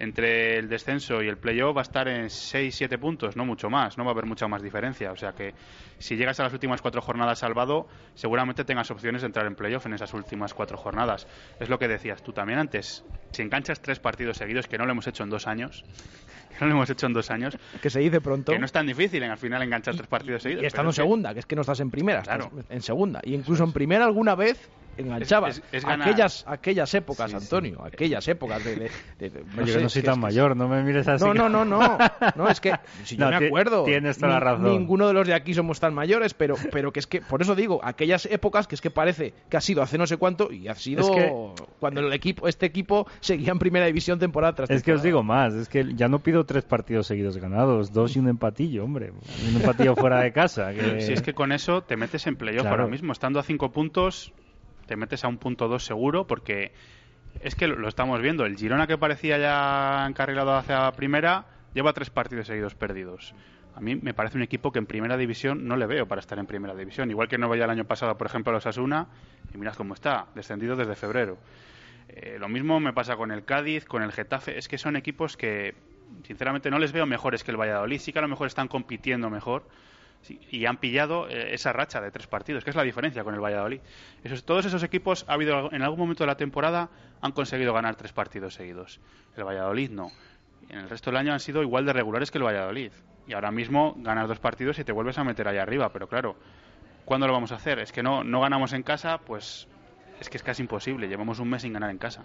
[0.00, 3.68] entre el descenso y el playoff va a estar en 6 7 puntos no mucho
[3.68, 5.12] más no va a haber mucha más diferencia.
[5.12, 5.54] O sea que
[5.98, 9.86] si llegas a las últimas cuatro jornadas salvado seguramente tengas opciones de entrar en playoff
[9.86, 11.28] en esas últimas cuatro jornadas.
[11.60, 14.92] Es lo que decías tú también antes si enganchas tres partidos seguidos que no lo
[14.92, 15.84] hemos hecho en dos años
[16.50, 18.52] que no lo hemos hecho en dos años Que se dice pronto.
[18.52, 20.92] que no es tan difícil en al final enganchar tres partidos seguidos Y estando en
[20.92, 22.62] que- segunda, que es que no estás en primera, estás Claro.
[22.68, 23.20] en segunda.
[23.24, 25.58] Y incluso en primera alguna vez enganchabas.
[25.58, 26.06] Es- es- es ganar.
[26.08, 28.76] aquellas, aquellas épocas, Antonio, aquellas épocas de...
[28.76, 31.24] de- de- de- Oye, sé, que no soy tan mayor, no me mires así.
[31.24, 31.96] No, no, no, no.
[32.36, 33.84] No, es que si yo No, me acuerdo.
[33.84, 34.64] tienes toda la razón.
[34.64, 37.54] Ninguno de los de aquí somos tan mayores, pero, pero que es que, por eso
[37.54, 40.68] digo, aquellas épocas que es que parece que ha sido hace no sé cuánto y
[40.68, 41.32] ha sido Es que-
[41.78, 45.06] cuando el equipo, este equipo seguía en primera división temporada tras Es que os temporada.
[45.06, 48.84] digo más, es que ya no pido tres partidos seguidos ganados, dos y un empatillo,
[48.84, 49.12] hombre.
[49.48, 50.72] Un empatillo fuera de casa.
[50.72, 51.00] Que...
[51.02, 52.82] Si es que con eso te metes en playoff Claro.
[52.82, 53.12] ahora mismo.
[53.12, 54.32] Estando a cinco puntos,
[54.86, 56.72] te metes a un punto dos seguro porque
[57.42, 58.44] es que lo, lo estamos viendo.
[58.44, 63.34] El Girona que parecía ya encarrilado hacia primera lleva tres partidos seguidos perdidos.
[63.76, 66.38] A mí me parece un equipo que en primera división no le veo para estar
[66.40, 67.08] en primera división.
[67.10, 69.06] Igual que no veía el año pasado, por ejemplo, a los Asuna,
[69.54, 71.38] y mirad cómo está, descendido desde febrero.
[72.12, 74.58] Eh, lo mismo me pasa con el Cádiz, con el Getafe.
[74.58, 75.74] Es que son equipos que,
[76.24, 78.00] sinceramente, no les veo mejores que el Valladolid.
[78.00, 79.64] Sí que a lo mejor están compitiendo mejor
[80.50, 83.40] y han pillado eh, esa racha de tres partidos, que es la diferencia con el
[83.40, 83.80] Valladolid.
[84.24, 87.94] Esos, todos esos equipos, ha habido en algún momento de la temporada, han conseguido ganar
[87.94, 89.00] tres partidos seguidos.
[89.36, 90.10] El Valladolid no.
[90.68, 92.92] En el resto del año han sido igual de regulares que el Valladolid.
[93.28, 95.92] Y ahora mismo ganas dos partidos y te vuelves a meter allá arriba.
[95.92, 96.36] Pero claro,
[97.04, 97.78] ¿cuándo lo vamos a hacer?
[97.78, 99.68] Es que no, no ganamos en casa, pues
[100.20, 101.08] es que es casi imposible.
[101.08, 102.22] Llevamos un mes sin ganar en casa.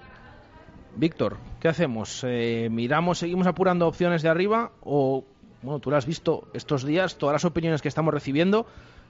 [0.95, 2.23] Víctor, ¿qué hacemos?
[2.25, 5.25] Eh, ¿Miramos, seguimos apurando opciones de arriba o,
[5.61, 8.65] bueno, tú lo has visto estos días, todas las opiniones que estamos recibiendo,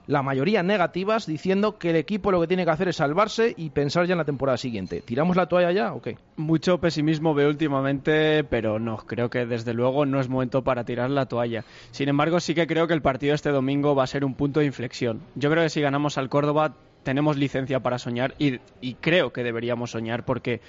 [0.08, 3.70] la mayoría negativas, diciendo que el equipo lo que tiene que hacer es salvarse y
[3.70, 5.00] pensar ya en la temporada siguiente.
[5.00, 6.16] ¿Tiramos la toalla ya o qué?
[6.36, 11.10] Mucho pesimismo veo últimamente, pero no, creo que desde luego no es momento para tirar
[11.10, 11.64] la toalla.
[11.90, 14.60] Sin embargo, sí que creo que el partido este domingo va a ser un punto
[14.60, 15.22] de inflexión.
[15.34, 16.74] Yo creo que si ganamos al Córdoba
[17.06, 18.58] tenemos licencia para soñar y,
[18.94, 20.60] creo que deberíamos soñar porque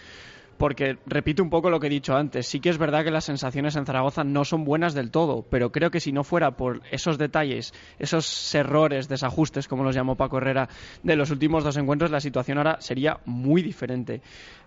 [0.58, 3.26] porque repito un poco lo que he dicho antes, sí que es verdad que las
[3.26, 6.82] sensaciones en Zaragoza no son buenas del todo, pero creo que si no fuera por
[6.90, 10.68] esos detalles, esos errores, desajustes, como los llamó Paco Herrera,
[11.04, 14.22] de los últimos dos encuentros, la situación ahora sería muy diferente.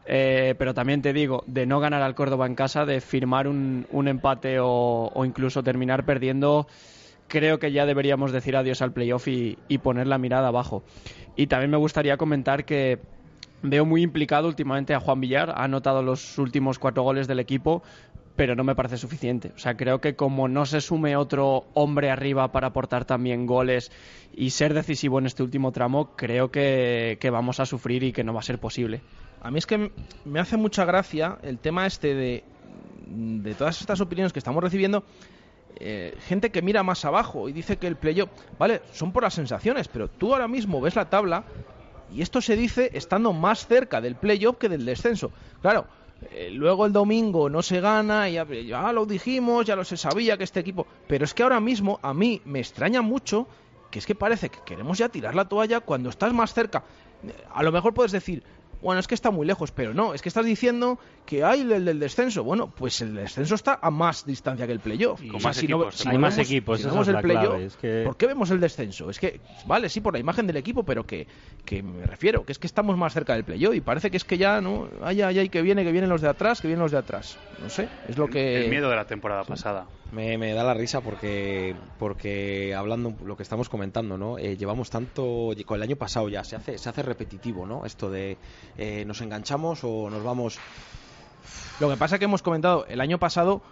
[0.07, 3.87] Eh, pero también te digo, de no ganar al Córdoba en casa, de firmar un,
[3.91, 6.69] un empate o, incluso terminar perdiendo,
[7.27, 10.85] creo que ya deberíamos decir adiós al playoff y poner la mirada abajo.
[11.37, 13.01] Y también me gustaría comentar que
[13.63, 17.83] Veo muy implicado últimamente a Juan Villar, ha anotado los últimos cuatro goles del equipo,
[18.35, 19.53] pero no me parece suficiente.
[19.55, 23.93] O sea, creo que como no se sume otro hombre arriba para aportar también goles
[24.33, 28.33] y ser decisivo en este último tramo, creo que, vamos a sufrir y que no
[28.33, 29.03] va a ser posible.
[29.43, 29.91] A mí es que
[30.25, 35.05] me hace mucha gracia el tema este de todas estas opiniones que estamos recibiendo.
[35.77, 39.35] Eh, gente que mira más abajo y dice que el playoff, vale, son por las
[39.35, 41.45] sensaciones, pero tú ahora mismo ves la tabla
[42.13, 45.31] y esto se dice estando más cerca del playoff que del descenso.
[45.63, 45.87] Claro,
[46.33, 49.97] eh, luego el domingo no se gana, y ya, ya lo dijimos, ya lo se
[49.97, 50.87] sabía que este equipo.
[51.07, 53.47] Pero es que ahora mismo a mí me extraña mucho
[53.91, 56.85] que es que parece que queremos ya tirar la toalla cuando estás más cerca.
[57.27, 58.43] Eh, A lo mejor puedes decir,
[58.83, 61.85] bueno, es que está muy lejos, pero no, es que estás diciendo que hay el
[61.85, 62.43] del descenso.
[62.45, 65.21] Bueno, pues el descenso está a más distancia que el playoff.
[65.21, 66.95] Con O sea, más si no- equipos, si hay no más equipos, si no esa
[66.95, 69.11] vemos es el la clave, playoff, es que- ¿por qué vemos el descenso?
[69.11, 71.27] Es que, vale, sí, por la imagen del equipo, pero que,
[71.65, 74.25] que me refiero, que es que estamos más cerca del playoff y parece que es
[74.25, 74.89] que ya, ¿no?
[75.03, 77.37] Ay, ay, ay, que viene, que vienen los de atrás, que vienen los de atrás.
[77.63, 78.65] No sé, es lo que...
[78.65, 79.87] El miedo de la temporada pasada.
[80.13, 84.39] Me, me da la risa porque, porque hablando lo que estamos comentando, ¿no?
[84.39, 87.85] Eh, llevamos tanto, con el año pasado ya, se hace, se hace repetitivo, ¿no?
[87.87, 88.37] Esto de
[88.77, 90.59] eh, nos enganchamos o nos vamos...
[91.81, 93.63] Lo que pasa que hemos comentado el año pasado,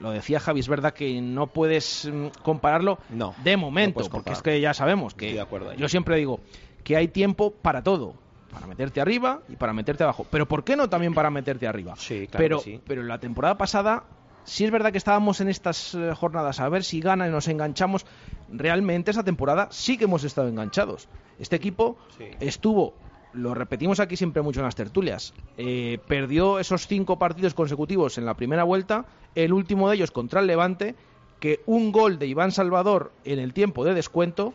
[0.00, 4.42] lo decía Javi, es verdad que no puedes mm, compararlo No, de momento, porque es
[4.42, 6.40] que ya sabemos que de acuerdo yo siempre digo
[6.84, 8.14] que hay tiempo para todo,
[8.52, 11.94] para meterte arriba y para meterte abajo, pero ¿por qué no también para meterte arriba?
[11.96, 12.80] Sí, claro pero, que sí.
[12.86, 14.04] pero la temporada pasada
[14.44, 17.48] sí es verdad que estábamos en estas eh, jornadas a ver si gana y nos
[17.48, 18.06] enganchamos.
[18.50, 21.08] Realmente esa temporada sí que hemos estado enganchados.
[21.38, 22.24] Este equipo Sí.
[22.40, 22.94] estuvo
[23.32, 28.26] lo repetimos aquí siempre mucho en las tertulias, eh, perdió esos cinco partidos consecutivos en
[28.26, 30.94] la primera vuelta, el último de ellos contra el Levante,
[31.40, 34.54] que un gol de Iván Salvador en el tiempo de descuento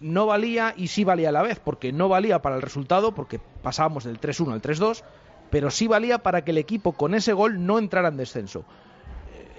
[0.00, 3.38] no valía y sí valía a la vez, porque no valía para el resultado, porque
[3.38, 5.04] pasábamos del 3-1 al 3-2,
[5.50, 8.64] pero sí valía para que el equipo con ese gol no entrara en descenso.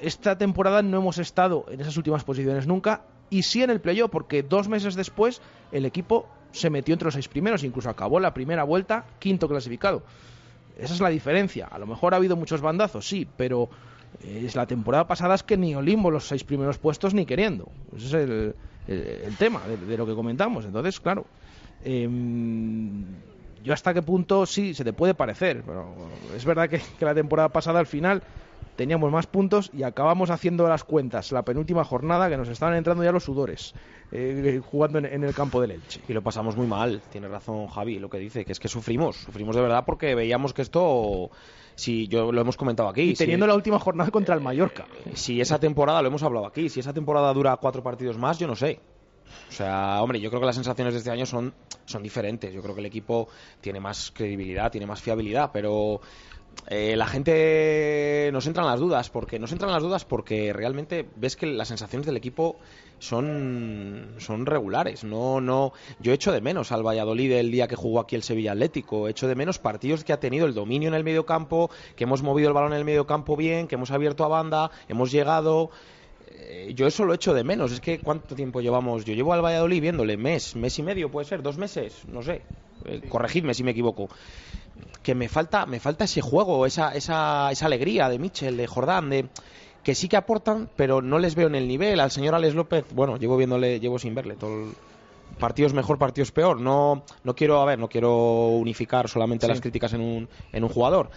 [0.01, 4.09] Esta temporada no hemos estado en esas últimas posiciones nunca, y sí en el playoff,
[4.09, 8.33] porque dos meses después el equipo se metió entre los seis primeros, incluso acabó la
[8.33, 10.03] primera vuelta quinto clasificado.
[10.77, 11.67] Esa es la diferencia.
[11.67, 13.69] A lo mejor ha habido muchos bandazos, sí, pero
[14.23, 17.69] eh, es la temporada pasada es que ni Olimbo los seis primeros puestos ni queriendo.
[17.95, 18.55] Ese es el,
[18.87, 20.65] el, tema de, lo que comentamos.
[20.65, 21.25] Entonces, claro,
[21.83, 23.05] em,
[23.63, 25.93] yo hasta qué punto sí se te puede parecer, pero
[26.35, 28.23] es verdad que, la temporada pasada al final
[28.75, 33.03] teníamos más puntos y acabamos haciendo las cuentas la penúltima jornada que nos estaban entrando
[33.03, 33.73] ya los sudores
[34.11, 36.01] eh, jugando en, el campo del Elche.
[36.07, 39.17] Y lo pasamos muy mal, tiene razón Javi, lo que dice, que es que sufrimos,
[39.17, 41.31] sufrimos de verdad porque veíamos que esto
[41.75, 43.01] si yo lo hemos comentado aquí.
[43.01, 44.85] Y teniendo la última jornada contra el Mallorca.
[45.05, 48.37] Eh, si esa temporada, lo hemos hablado aquí, si esa temporada dura cuatro partidos más,
[48.39, 48.79] yo no sé.
[49.49, 51.53] O sea, hombre, yo creo que las sensaciones de este año son,
[51.85, 52.53] son diferentes.
[52.53, 53.27] Yo creo que el equipo
[53.59, 56.01] tiene más credibilidad, tiene más fiabilidad, pero
[56.67, 61.35] eh, la gente nos entran las dudas porque nos entran las dudas porque realmente ves
[61.35, 62.57] que las sensaciones del equipo
[62.99, 65.03] son, son regulares.
[65.03, 68.53] No no yo echo de menos al Valladolid el día que jugó aquí el Sevilla
[68.53, 69.09] Atlético.
[69.09, 72.21] Echo de menos partidos que ha tenido el dominio en el medio campo que hemos
[72.21, 75.71] movido el balón en el medio campo bien que hemos abierto a banda hemos llegado
[76.33, 79.43] eh, yo eso lo echo de menos es que cuánto tiempo llevamos yo llevo al
[79.43, 82.41] Valladolid viéndole mes mes y medio puede ser dos meses no sé
[82.85, 84.09] eh, corregidme si me equivoco
[85.03, 89.09] que me falta, me falta ese juego, esa, esa, esa alegría de Michel, de Jordán,
[89.09, 89.27] de
[89.83, 91.99] que sí que aportan, pero no les veo en el nivel.
[91.99, 94.71] Al señor Alex López, bueno, llevo viéndole, llevo sin verle todo
[95.39, 96.59] partidos mejor, partidos peor.
[96.59, 100.69] No, no quiero, a ver, no quiero unificar solamente las críticas en un, en un
[100.69, 101.09] jugador.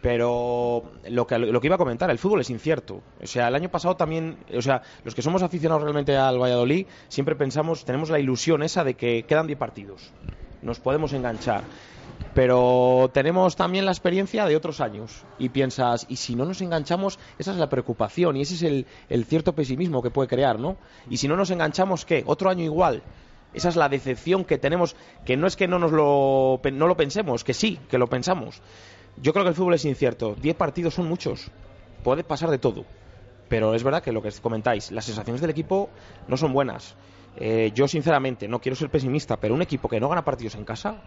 [0.00, 3.02] Pero lo que, lo que iba a comentar, el fútbol es incierto.
[3.20, 6.86] O sea, el año pasado también, o sea, los que somos aficionados realmente al Valladolid,
[7.08, 10.12] siempre pensamos, tenemos la ilusión esa de que quedan 10 partidos.
[10.62, 11.62] Nos podemos enganchar
[12.34, 17.18] pero tenemos también la experiencia de otros años y piensas, y si no nos enganchamos,
[17.38, 20.76] esa es la preocupación y ese es el, cierto pesimismo que puede crear, ¿no?
[21.10, 22.22] Y si no nos enganchamos, ¿qué?
[22.26, 23.02] Otro año igual.
[23.54, 26.96] Esa es la decepción que tenemos, que no es que no nos lo, no lo
[26.96, 28.60] pensemos, que sí, que lo pensamos.
[29.20, 30.36] Yo creo que el fútbol es incierto.
[30.40, 31.50] Diez partidos son muchos.
[32.04, 32.84] Puede pasar de todo.
[33.48, 35.90] Pero es verdad que lo que comentáis, las sensaciones del equipo
[36.28, 36.94] no son buenas.
[37.36, 40.64] Eh, yo, sinceramente, no quiero ser pesimista, pero un equipo que no gana partidos en
[40.64, 41.02] casa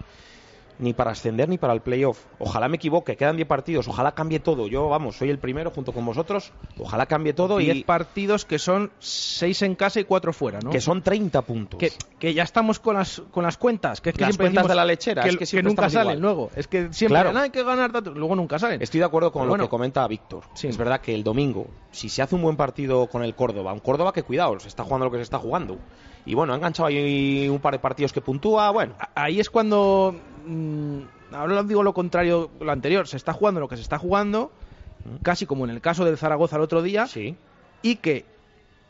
[0.79, 2.25] ni para ascender ni para el playoff.
[2.39, 4.67] Ojalá me equivoque, quedan 10 partidos, ojalá cambie todo.
[4.67, 7.57] Yo, vamos, soy el primero junto con vosotros, ojalá cambie todo.
[7.57, 10.71] 10 partidos que son 6 en casa y 4 fuera, ¿no?
[10.71, 11.79] Que son 30 puntos.
[12.19, 14.85] Que, ya estamos con las, con las cuentas, que es que las cuentas de la
[14.85, 16.51] lechera, que, es que, nunca salen luego.
[16.55, 18.81] Es que siempre hay que ganar, luego nunca salen.
[18.81, 20.43] Estoy de acuerdo con lo que comenta Víctor.
[20.61, 23.79] Es verdad que el domingo, si se hace un buen partido con el Córdoba, un
[23.79, 25.77] Córdoba que cuidado, se está jugando lo que se está jugando.
[26.25, 28.93] Y bueno, ha enganchado ahí un par de partidos que puntúa, bueno.
[29.15, 30.15] Ahí es cuando...
[30.45, 34.51] Mm, ahora digo lo contrario, lo anterior, se está jugando lo que se está jugando,
[35.23, 37.35] casi como en el caso del Zaragoza el otro día, sí.
[37.81, 38.25] y que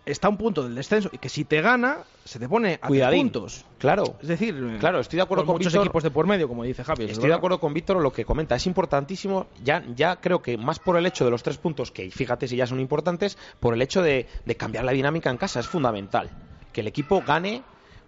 [0.06, 2.88] está a un punto del descenso y que si te gana se te pone a
[2.88, 3.65] puntos.
[3.78, 4.15] Claro.
[4.22, 7.06] Es decir, claro, estoy de acuerdo con, muchos equipos de por medio, como dice Javi.
[7.06, 10.80] Estoy de acuerdo con Víctor lo que comenta, es importantísimo, ya ya creo que más
[10.80, 13.82] por el hecho de los tres puntos que fíjate si ya son importantes, por el
[13.82, 16.30] hecho de, de cambiar la dinámica en casa es fundamental.
[16.72, 17.64] Que el equipo gane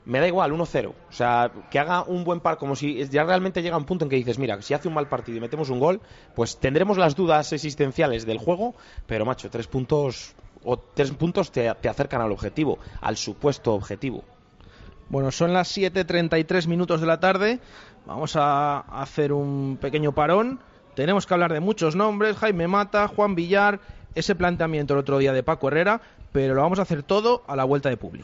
[0.06, 0.88] me da igual, 1-0.
[0.88, 4.10] O sea, que haga un buen par, como si ya realmente llega un punto en
[4.10, 6.02] que dices, mira, si hace un mal partido y metemos un gol,
[6.36, 8.76] pues tendremos las dudas existenciales del juego,
[9.08, 14.24] pero macho, tres puntos o tres puntos te, acercan al objetivo, al supuesto objetivo.
[15.10, 17.60] Bueno, son las 7.33 minutos de la tarde.
[18.06, 20.60] Vamos a hacer un pequeño parón.
[20.96, 22.38] Tenemos que hablar de muchos nombres.
[22.38, 23.80] Jaime Mata, Juan Villar,
[24.16, 27.56] ese planteamiento el otro día de Paco Herrera, pero lo vamos a hacer todo a
[27.56, 28.24] la vuelta de Publi.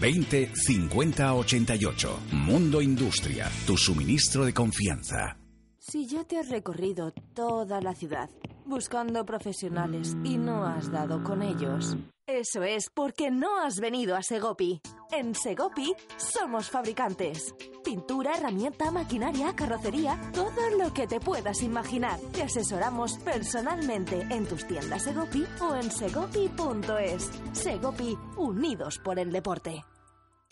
[0.00, 2.18] 20 50 88.
[2.32, 5.36] Mundo Industria, tu suministro de confianza.
[5.78, 8.28] Si ya te has recorrido toda la ciudad
[8.70, 11.96] buscando profesionales y no has dado con ellos.
[12.26, 14.80] Eso es porque no has venido a Segopi.
[15.10, 17.54] En Segopi somos fabricantes.
[17.84, 22.20] Pintura, herramienta, maquinaria, carrocería, todo lo que te puedas imaginar.
[22.32, 27.30] Te asesoramos personalmente en tus tiendas Segopi o en segopi.es.
[27.52, 29.84] Segopi, unidos por el deporte.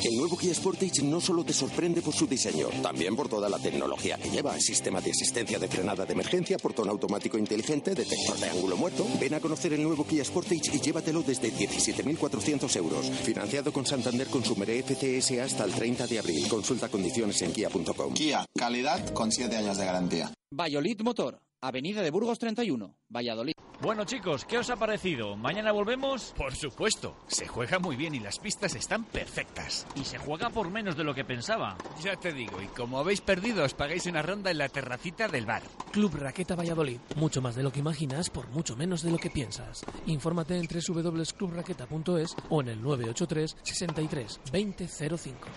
[0.00, 3.58] El nuevo Kia Sportage no solo te sorprende por su diseño, también por toda la
[3.58, 4.56] tecnología que lleva.
[4.60, 9.04] Sistema de asistencia de frenada de emergencia, portón automático inteligente, detector de ángulo muerto.
[9.20, 13.10] Ven a conocer el nuevo Kia Sportage y llévatelo desde 17.400 euros.
[13.10, 16.46] Financiado con Santander Consumer FCS hasta el 30 de abril.
[16.48, 18.14] Consulta condiciones en kia.com.
[18.14, 20.32] Kia, calidad con 7 años de garantía.
[20.54, 23.52] Valladolid Motor, Avenida de Burgos 31, Valladolid.
[23.80, 25.36] Bueno chicos, ¿qué os ha parecido?
[25.36, 26.32] ¿Mañana volvemos?
[26.36, 29.84] Por supuesto, se juega muy bien y las pistas están perfectas.
[29.96, 31.76] Y se juega por menos de lo que pensaba.
[32.02, 35.46] Ya te digo, y como habéis perdido, os pagáis una ronda en la terracita del
[35.46, 35.62] bar.
[35.92, 39.30] Club Raqueta Valladolid, mucho más de lo que imaginas por mucho menos de lo que
[39.30, 39.84] piensas.
[40.06, 45.48] Infórmate en www.clubraqueta.es o en el 983 63 2005.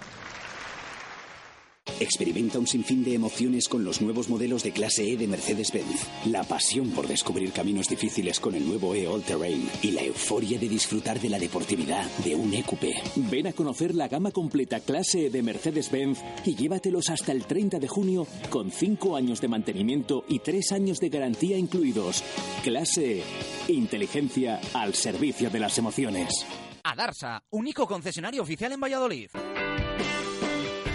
[2.02, 6.08] Experimenta un sinfín de emociones con los nuevos modelos de clase E de Mercedes-Benz.
[6.26, 10.58] La pasión por descubrir caminos difíciles con el nuevo E All Terrain y la euforia
[10.58, 12.86] de disfrutar de la deportividad de un EQP.
[13.30, 17.78] Ven a conocer la gama completa clase E de Mercedes-Benz y llévatelos hasta el 30
[17.78, 22.24] de junio con 5 años de mantenimiento y 3 años de garantía incluidos.
[22.64, 23.24] Clase E.
[23.74, 26.48] Inteligencia al servicio de las emociones.
[26.84, 29.30] Adarsa, único concesionario oficial en Valladolid.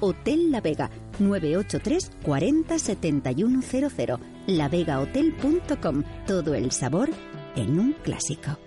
[0.00, 4.18] Hotel La Vega, 983 40 7100.
[4.46, 6.04] lavegahotel.com.
[6.26, 7.10] Todo el sabor
[7.56, 8.58] en un clásico.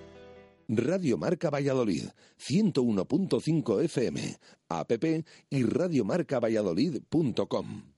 [0.68, 2.10] Radio Marca Valladolid,
[2.40, 4.38] 101.5 FM,
[4.70, 4.92] app
[5.50, 7.94] y radiomarcavalladolid.com.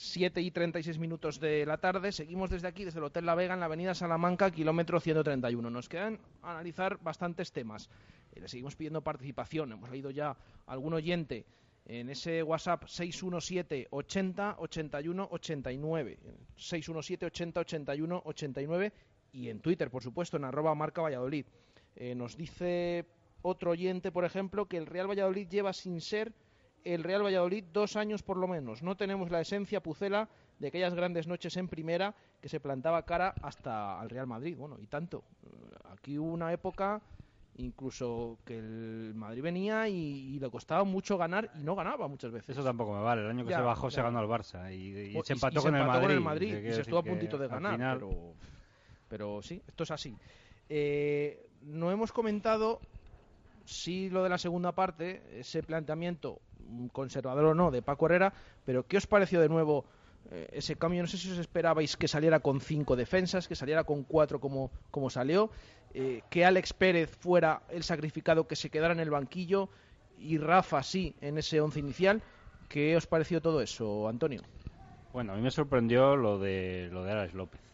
[0.00, 2.12] 7 y 36 minutos de la tarde.
[2.12, 5.70] Seguimos desde aquí, desde el Hotel La Vega, en la avenida Salamanca, kilómetro 131.
[5.70, 7.90] Nos quedan analizar bastantes temas.
[8.32, 9.72] Eh, le seguimos pidiendo participación.
[9.72, 11.44] Hemos leído ya algún oyente
[11.84, 16.18] en ese WhatsApp 617 80 81 89.
[16.56, 18.92] 617 80 81 89
[19.32, 21.46] y en Twitter, por supuesto, en arroba marca Valladolid.
[21.96, 23.06] Eh, nos dice
[23.42, 26.32] otro oyente, por ejemplo, que el Real Valladolid lleva sin ser
[26.84, 28.82] el Real Valladolid dos años por lo menos.
[28.82, 33.34] No tenemos la esencia pucela de aquellas grandes noches en primera que se plantaba cara
[33.42, 34.56] hasta al Real Madrid.
[34.56, 35.24] Bueno, y tanto.
[35.90, 37.02] Aquí hubo una época
[37.58, 42.50] incluso que el Madrid venía y, le costaba mucho ganar y no ganaba muchas veces.
[42.50, 43.22] Eso tampoco me vale.
[43.22, 46.56] El año que se bajó se ganó al Barça y, se empató, con, el Madrid,
[46.56, 47.98] y se estuvo a puntito de ganar.
[47.98, 48.34] Pero,
[49.08, 50.16] pero sí, esto es así.
[50.68, 52.80] Eh, no hemos comentado
[53.64, 56.40] si lo de la segunda parte, ese planteamiento
[56.92, 58.32] conservador o no de Paco Herrera,
[58.64, 59.84] pero ¿qué os pareció de nuevo
[60.30, 61.02] eh, ese cambio?
[61.02, 64.70] No sé si os esperabais que saliera con cinco defensas, que saliera con cuatro como,
[64.90, 65.50] como salió,
[65.94, 69.68] eh, que Alex Pérez fuera el sacrificado que se quedara en el banquillo
[70.18, 72.22] y Rafa sí en ese once inicial.
[72.68, 74.42] ¿Qué os pareció todo eso, Antonio?
[75.12, 77.68] Bueno, a mí me sorprendió lo de lo de Alex López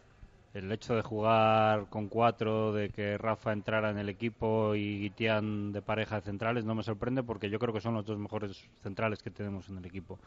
[0.55, 5.73] el hecho de jugar con cuatro, de que Rafa entrara en el equipo y Guitián
[5.73, 8.65] de pareja de centrales, no me sorprende porque yo creo que son los dos mejores
[8.81, 10.17] centrales que tenemos en el equipo.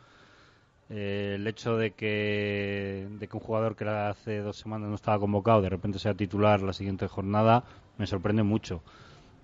[0.90, 5.18] Eh, el hecho de que, de que un jugador que hace dos semanas no estaba
[5.18, 7.64] convocado de repente sea titular la siguiente jornada
[7.98, 8.82] me sorprende mucho.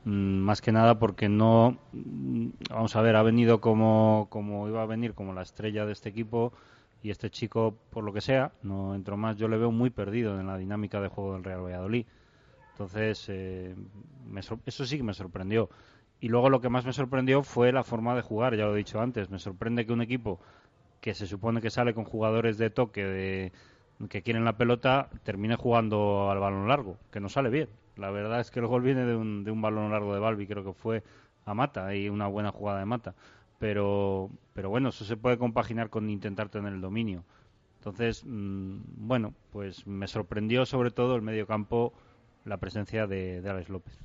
[0.05, 4.83] Mm, más que nada porque no, mm, vamos a ver, ha venido como, como iba
[4.83, 6.53] a venir como la estrella de este equipo
[7.03, 10.41] y este chico, por lo que sea, no entro más, yo le veo muy perdido
[10.41, 12.07] en la dinámica de juego del Real Valladolid.
[12.73, 13.75] Entonces, eh,
[14.67, 15.69] eso sí que me sorprendió.
[16.21, 18.79] Y luego lo que más me sorprendió fue la forma de jugar, ya lo he
[18.79, 19.31] dicho antes.
[19.31, 20.41] Me sorprende que un equipo
[21.05, 23.53] que se supone que sale con jugadores de toque, de,
[24.09, 27.69] que quieren la pelota, termine jugando al balón largo, que no sale bien.
[27.97, 30.47] La verdad es que el gol viene de un, de un balón largo de Balbi,
[30.47, 31.03] creo que fue
[31.45, 33.15] a Mata, y una buena jugada de Mata
[33.59, 37.23] pero, pero bueno, eso se puede compaginar con intentar tener el dominio.
[37.81, 41.93] Entonces, mm, bueno, pues me sorprendió sobre todo el medio campo
[42.47, 43.99] la presencia de, de, Alex López.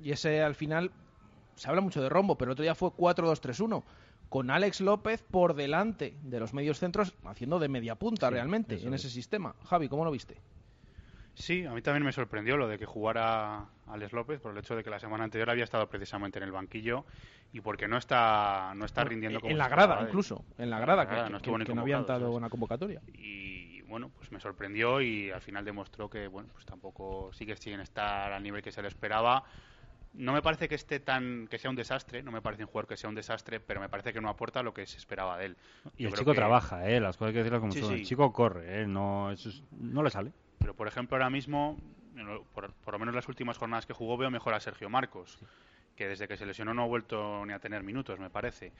[0.00, 0.92] Y ese al final,
[1.56, 3.82] se habla mucho de rombo, pero el otro día fue 4-2-3-1,
[4.34, 8.92] con Alex López por delante de los medios centros, haciendo de media punta realmente en
[8.92, 9.54] ese sistema.
[9.64, 10.40] Javi, ¿cómo lo viste?
[11.34, 14.74] Sí, a mí también me sorprendió lo de que jugara Alex López por el hecho
[14.74, 17.04] de que la semana anterior había estado precisamente en el banquillo
[17.52, 20.80] y porque no está no está rindiendo como en la grada de incluso en la
[20.80, 22.36] grada, que, no que- que no había convocado, entrado ¿sabes?
[22.36, 26.64] en la convocatoria y bueno pues me sorprendió y al final demostró que bueno pues
[26.66, 29.44] tampoco sigue sin estar al nivel que se le esperaba
[30.14, 32.88] no me parece que esté tan que sea un desastre no me parece un jugador
[32.88, 35.46] que sea un desastre pero me parece que no aporta lo que se esperaba de
[35.46, 35.56] él
[35.96, 37.00] Y Yo el chico que- trabaja, ¿eh?
[37.00, 37.88] Las cosas hay que decirlas como Sí, son.
[37.90, 37.94] sí.
[37.96, 38.86] El chico corre, ¿eh?
[38.86, 40.32] No, eso es- no le sale.
[40.60, 41.78] Pero, por ejemplo, ahora mismo,
[42.54, 45.38] por, por lo menos las últimas jornadas que jugó, veo mejor a Sergio Marcos,
[45.96, 48.72] que desde que se lesionó no ha vuelto ni a tener minutos, me parece.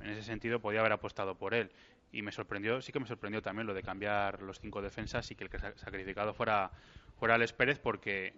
[0.00, 1.70] En ese sentido, podía haber apostado por él.
[2.12, 5.34] Y me sorprendió, sí que me sorprendió también lo de cambiar los cinco defensas y
[5.34, 6.70] que el que sa- sacrificado fuera,
[7.18, 8.34] fuera Alex Pérez, porque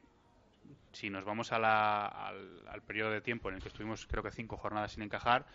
[0.92, 4.30] si nos vamos a la- al, periodo de tiempo en el que estuvimos, creo que
[4.30, 5.46] cinco jornadas sin encajar,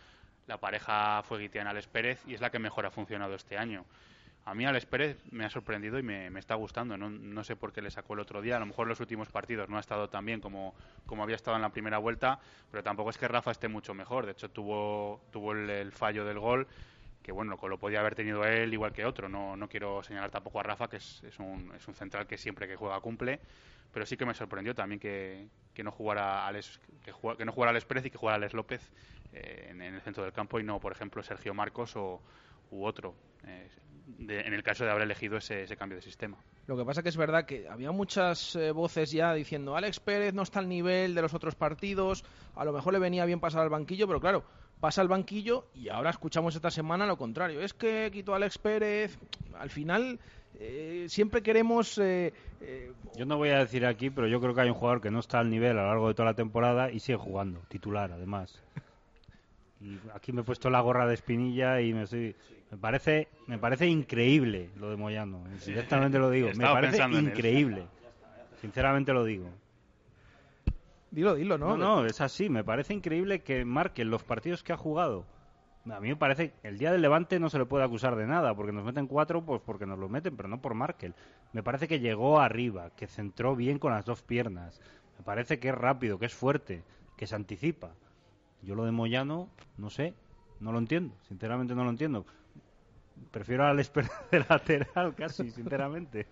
[0.48, 3.86] la pareja fue Guitián Alex Pérez y es la que mejor ha funcionado este año.
[4.46, 6.96] A mí Alex Pérez me ha sorprendido y me, me está gustando.
[6.98, 8.58] No, no sé por qué le sacó el otro día.
[8.58, 10.76] A lo mejor los últimos partidos no ha estado tan bien como,
[11.08, 12.40] como había estado en la primera vuelta,
[12.70, 14.28] pero tampoco es que Rafa esté mucho mejor.
[14.28, 16.68] De hecho, tuvo, tuvo el, el fallo del gol,
[17.24, 19.28] que bueno, lo podía haber tenido él igual que otro.
[19.28, 22.38] No, no quiero señalar tampoco a Rafa, que es, es, un, es un central que
[22.38, 23.40] siempre que juega cumple,
[23.94, 28.06] pero sí que me sorprendió también que, que no jugara Alex, que, no Alex Pérez
[28.06, 28.92] y que jugara Alex López
[29.34, 32.22] eh, en, el centro del campo y no, por ejemplo, Sergio Marcos o,
[32.72, 33.16] u otro.
[33.46, 33.70] eh,
[34.08, 36.38] de- en el caso de haber elegido ese, ese cambio de sistema.
[36.68, 40.32] Lo que pasa que es verdad que había muchas eh, voces ya diciendo Alex Pérez
[40.34, 42.24] no está al nivel de los otros partidos,
[42.56, 44.44] a lo mejor le venía bien pasar al banquillo, pero claro,
[44.80, 47.62] pasa al banquillo y ahora escuchamos esta semana lo contrario.
[47.62, 49.18] Es que quitó Alex Pérez,
[49.58, 50.20] al final
[50.60, 51.98] eh, siempre queremos...
[51.98, 55.02] eh, eh, Yo no voy a decir aquí, pero yo creo que hay un jugador
[55.02, 57.62] que no está al nivel a lo largo de toda la temporada y sigue jugando,
[57.68, 58.62] titular además.
[59.82, 62.36] Y aquí me he puesto la gorra de espinilla y me estoy...
[62.72, 65.44] Me parece, me parece increíble lo de Moyano.
[65.66, 66.50] Directamente lo digo.
[66.56, 67.86] Me parece increíble.
[68.60, 69.50] Sinceramente lo digo.
[71.12, 71.78] Dilo, dilo, ¿no?
[71.78, 72.50] No, no, es así.
[72.50, 75.26] Me parece increíble que marquen los partidos que ha jugado.
[75.92, 78.56] A mí me parece el día del Levante no se le puede acusar de nada,
[78.56, 81.14] porque nos meten cuatro, pues porque nos lo meten, pero no por Markel.
[81.54, 84.82] Me parece que llegó arriba, que centró bien con las dos piernas.
[85.18, 86.84] Me parece que es rápido, que es fuerte,
[87.18, 87.92] que se anticipa.
[88.64, 90.16] Yo lo de Moyano, no sé,
[90.60, 91.14] no lo entiendo.
[91.28, 92.26] Sinceramente no lo entiendo.
[93.32, 96.26] Prefiero al Esper de lateral casi, sinceramente.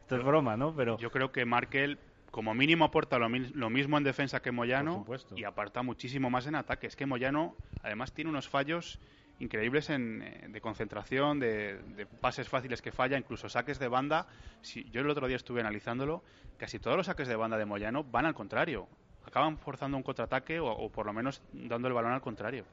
[0.00, 0.74] Esto es broma, ¿no?
[0.74, 1.98] Pero Yo creo que Markel,
[2.36, 6.54] como mínimo, aporta lo, lo mismo en defensa que Moyano y aparta muchísimo más en
[6.54, 6.86] ataque.
[6.86, 9.00] Es que Moyano, además, tiene unos fallos
[9.38, 14.26] increíbles en, eh, de concentración, de, de pases fáciles que falla, incluso saques de banda.
[14.60, 16.22] Si, yo el otro día estuve analizándolo,
[16.58, 18.86] casi todos los saques de banda de Moyano van al contrario.
[19.24, 22.66] Acaban forzando un contraataque o, o por lo menos dando el balón al contrario.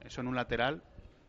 [0.00, 0.82] Eso en un lateral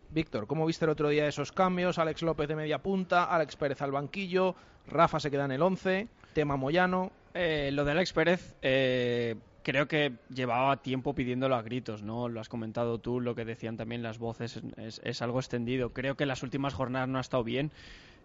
[0.09, 1.97] Víctor, ¿cómo viste el otro día esos cambios?
[1.97, 4.55] Alex López de media punta, Alex Pérez al banquillo,
[4.87, 7.11] Rafa se queda en el 11, tema Moyano.
[7.33, 12.27] Eh, lo de Alex Pérez, eh, creo que llevaba tiempo pidiéndolo a gritos, ¿no?
[12.27, 15.91] Lo has comentado tú, lo que decían también las voces, es, algo extendido.
[15.93, 17.71] Creo que las últimas jornadas no ha estado bien.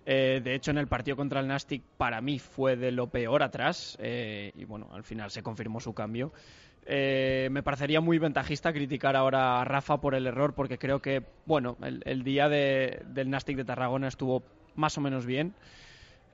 [0.06, 3.42] Eh, de hecho, en el partido contra el Nastic, para mí fue de lo peor
[3.42, 3.96] atrás.
[4.00, 6.32] eh, y bueno, al final se confirmó su cambio.
[6.88, 11.76] Me parecería muy ventajista criticar ahora a Rafa por el error, porque creo que, bueno,
[11.82, 14.44] el, día de- del Nastic de Tarragona estuvo
[14.76, 15.54] más o menos bien.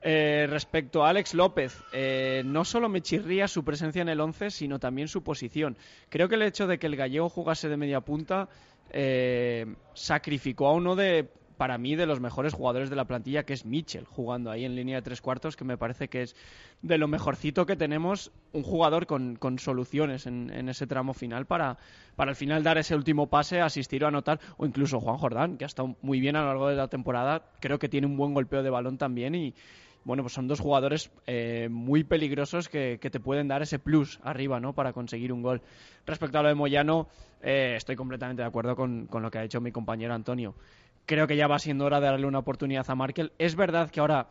[0.04, 4.50] Eh, respecto a Alex López, eh, no solo me chirría su presencia en el 11,
[4.50, 5.76] sino también su posición.
[6.08, 8.48] Creo que el hecho de que el gallego jugase de media punta
[8.90, 13.52] eh, sacrificó a uno de, para mí, de los mejores jugadores de la plantilla, que
[13.52, 16.34] es Mitchell, jugando ahí en línea de tres cuartos, que me parece que es
[16.82, 21.78] de lo mejorcito que tenemos, un jugador con, soluciones en, en ese tramo final para,
[22.16, 25.64] para al final dar ese último pase, asistir o anotar, o incluso Juan Jordán, que
[25.64, 28.34] ha estado muy bien a lo largo de la temporada, creo que tiene un buen
[28.34, 29.54] golpeo de balón también y
[30.04, 34.60] bueno, pues son dos jugadores eh, muy peligrosos que, te pueden dar ese plus arriba,
[34.60, 34.72] ¿no?
[34.74, 35.62] Para conseguir un gol.
[36.06, 37.08] Respecto a lo de Moyano,
[37.40, 40.54] eh, estoy completamente de acuerdo con, con lo que ha dicho mi compañero Antonio.
[41.06, 43.32] Creo que ya va siendo hora de darle una oportunidad a Markel.
[43.38, 44.28] Es verdad que ahora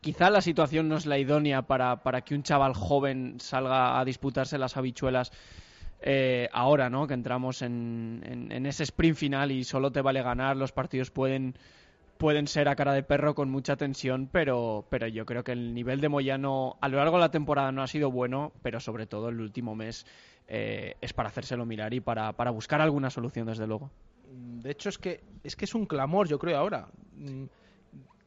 [0.00, 4.04] quizá la situación no es la idónea para, para que un chaval joven salga a
[4.04, 5.32] disputarse las habichuelas
[6.00, 7.06] eh, ahora, ¿no?
[7.06, 11.10] Que entramos en, en- en ese sprint final y solo te vale ganar, los partidos
[11.12, 11.54] pueden,
[12.22, 15.74] pueden ser a cara de perro con mucha tensión, pero, pero yo creo que el
[15.74, 19.08] nivel de Moyano a lo largo de la temporada no ha sido bueno, pero sobre
[19.08, 20.06] todo el último mes
[20.46, 23.90] eh, es para hacérselo mirar y para, para buscar alguna solución, desde luego.
[24.30, 26.86] De hecho, es que es que es un clamor, yo creo, ahora.
[27.16, 27.46] Mm,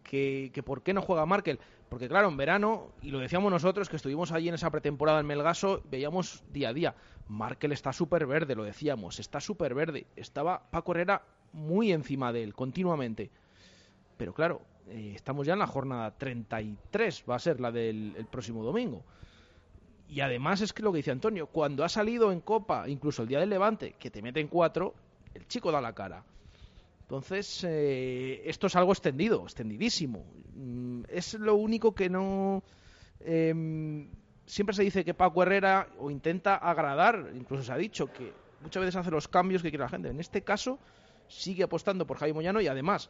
[0.04, 1.60] Que, que por qué no juega Markel.
[1.90, 5.26] Porque claro, en verano, y lo decíamos nosotros, que estuvimos allí en esa pretemporada en
[5.26, 6.96] Melgaso, veíamos día a día.
[7.30, 10.06] Markel está súper verde, lo decíamos, está súper verde.
[10.18, 11.22] Estaba Paco Herrera
[11.54, 13.32] muy encima de él, continuamente.
[14.18, 18.26] Pero claro, eh, estamos ya en la jornada 33, va a ser la del el
[18.26, 19.04] próximo domingo.
[20.08, 23.28] Y además es que lo que dice Antonio, cuando ha salido en Copa, incluso el
[23.28, 24.94] día del Levante, que te meten cuatro,
[25.34, 26.24] el chico da la cara.
[27.02, 30.26] Entonces, eh, esto es algo extendido, extendidísimo.
[30.56, 32.64] Mm, es lo único que no...
[33.20, 34.10] em,
[34.46, 38.82] siempre se dice que Paco Herrera o intenta agradar, incluso se ha dicho que muchas
[38.82, 40.10] veces hace los cambios que quiere la gente.
[40.10, 40.80] En este caso,
[41.28, 43.10] sigue apostando por Javi Moyano y además,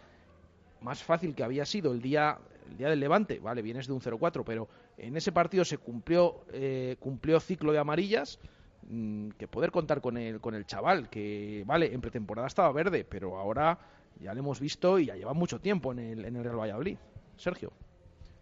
[0.86, 2.38] más fácil que había sido el día,
[2.70, 6.46] el día del Levante, vale, vienes de un 0-4, pero en ese partido se cumplió,
[6.54, 8.40] eh, cumplió ciclo de amarillas,
[8.88, 13.04] mm, que poder contar con el, con el chaval, que vale, en pretemporada estaba verde,
[13.04, 13.78] pero ahora
[14.22, 16.98] ya lo hemos visto y ya lleva mucho tiempo en el, en el Real Valladolid.
[17.36, 17.74] Sergio.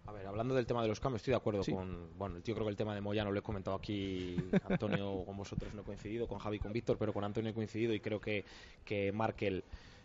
[0.05, 2.09] A ver, hablando del tema de los cambios, estoy de acuerdo con.
[2.17, 4.35] Bueno, yo creo que el tema de Moyano lo he comentado aquí,
[4.67, 7.93] Antonio, con vosotros no he coincidido, con Javi, con Víctor, pero con Antonio he coincidido
[7.93, 8.43] y creo que,
[8.83, 9.63] que Markel,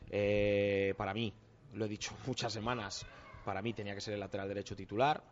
[0.08, 1.34] eh, para mí,
[1.74, 3.06] lo he dicho muchas semanas,
[3.44, 5.22] para mí tenía que ser el lateral derecho titular.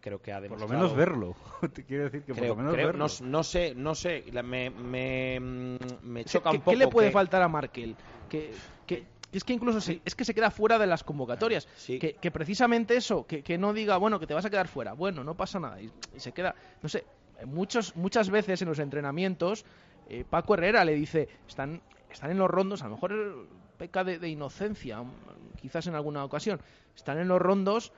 [0.00, 0.82] Creo que ha Por lo demostrado.
[0.82, 1.36] menos verlo.
[1.72, 3.06] Te quiero decir que Creo- por lo menos creo- verlo.
[3.06, 6.76] no, no sé, no sé, me, me, mm, me ¿Qué, choca qué- un qué poco.
[6.76, 7.94] le puede que- faltar a Markel?
[8.28, 8.52] Que,
[8.86, 11.66] que- es que incluso se, es que se queda fuera de las convocatorias.
[11.86, 14.92] Que, que precisamente eso, que, que no diga, bueno, que te vas a quedar fuera.
[14.92, 15.80] Bueno, no pasa nada.
[15.80, 17.04] Y, y se queda, no sé,
[17.46, 19.64] muchos, muchas veces en los entrenamientos,
[20.10, 23.46] eh, Paco Herrera le dice, están, están en los rondos, a lo mejor
[23.82, 26.60] peca de, inocencia, mm, quizás en alguna ocasión,
[26.94, 27.92] están en los rondos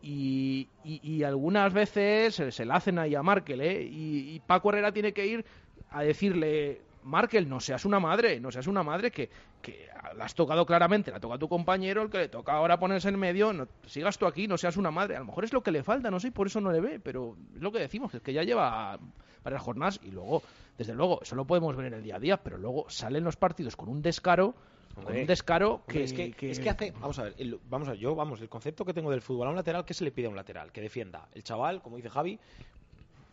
[0.00, 3.82] y, y- algunas veces se, se la hacen ahí a Markel, ¿eh?
[3.82, 5.44] Y, Paco Herrera tiene que ir
[5.90, 9.28] a decirle, Markel, no seas una madre, no seas una madre que,
[9.60, 13.08] que la has tocado claramente, la toca tu compañero, el que le toca ahora ponerse
[13.08, 15.16] en medio, no, sigas tú aquí, no seas una madre.
[15.16, 16.80] A lo mejor es lo que le falta, no sé, y por eso no le
[16.80, 19.00] ve, pero es lo que decimos, que es que ya lleva
[19.42, 20.42] varias jornadas y luego,
[20.78, 23.36] desde luego, eso lo podemos ver en el día a día, pero luego salen los
[23.36, 24.54] partidos con un descaro,
[24.96, 27.88] Hombre, un descaro hombre, que, es, que, es que hace, vamos a ver, el- vamos
[27.88, 30.04] a ver, yo, vamos, el concepto que tengo del fútbol a un lateral, ¿qué se
[30.04, 30.70] le pide a un lateral?
[30.72, 31.28] Que defienda.
[31.34, 32.38] El chaval, como dice Javi,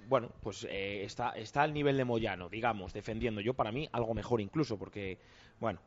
[0.07, 3.39] bueno, pues eh, está, está al nivel de Moyano, digamos, defendiendo.
[3.41, 5.17] Yo, para mí, algo mejor incluso, porque,
[5.59, 5.79] bueno,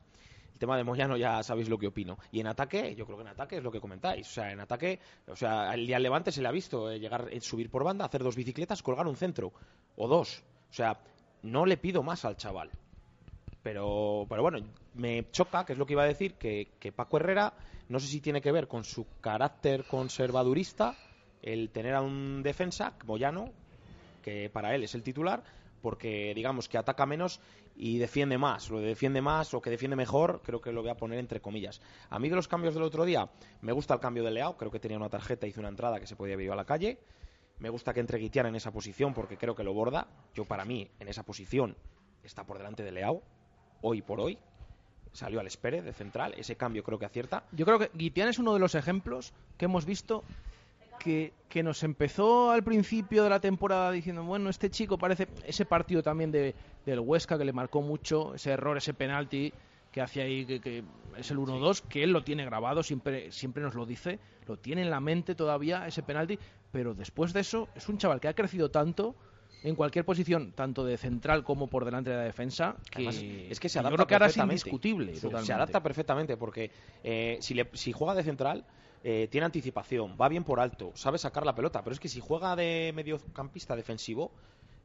[0.52, 2.16] el tema de Moyano ya sabéis lo que opino.
[2.32, 4.26] Y en ataque, yo creo que en ataque es lo que comentáis.
[4.28, 7.28] O sea, en ataque, o sea, el día Levante se le ha visto eh, llegar,
[7.32, 9.52] eh, subir por banda, hacer dos bicicletas, colgar un centro,
[9.96, 10.42] o dos.
[10.70, 10.98] O sea,
[11.42, 12.70] no le pido más al chaval.
[13.64, 14.58] Pero, pero bueno,
[14.94, 17.54] me choca, que es lo que iba a decir, que, que Paco Herrera,
[17.88, 20.94] no sé si tiene que ver con su carácter conservadurista,
[21.42, 23.50] el tener a un defensa, Moyano,
[24.22, 25.42] que para él es el titular,
[25.80, 27.40] porque digamos que ataca menos
[27.74, 28.68] y defiende más.
[28.68, 31.40] Lo de defiende más o que defiende mejor, creo que lo voy a poner entre
[31.40, 31.80] comillas.
[32.10, 33.30] A mí de los cambios del otro día,
[33.62, 36.06] me gusta el cambio de Leao, creo que tenía una tarjeta, hizo una entrada que
[36.06, 36.98] se podía ido a la calle.
[37.58, 40.06] Me gusta que entre Guitián en esa posición porque creo que lo borda.
[40.34, 41.76] Yo para mí, en esa posición,
[42.22, 43.22] está por delante de Leao,
[43.84, 44.38] hoy por hoy.
[45.12, 47.44] Salió al espere de central, ese cambio creo que acierta.
[47.52, 50.24] Yo creo que Guitián es uno de los ejemplos que hemos visto
[50.98, 55.66] que, que nos empezó al principio de la temporada diciendo, bueno, este chico parece ese
[55.66, 56.54] partido también de,
[56.84, 59.52] del Huesca que le marcó mucho, ese error, ese penalti
[59.92, 60.82] que hace ahí, que, que
[61.16, 64.18] es el 1-2, que él lo tiene grabado, siempre, siempre nos lo dice,
[64.48, 66.36] lo tiene en la mente todavía ese penalti,
[66.72, 69.14] pero después de eso es un chaval que ha crecido tanto
[69.64, 73.16] en cualquier posición, tanto de central como por delante de la defensa, que Además,
[73.50, 75.12] es que se yo adapta creo que ahora es indiscutible.
[75.16, 76.70] Se- adapta perfectamente porque
[77.02, 78.66] eh, si, le- si juega de central
[79.02, 82.20] eh, tiene anticipación, va bien por alto, sabe sacar la pelota, pero es que si
[82.20, 84.32] juega de mediocampista defensivo,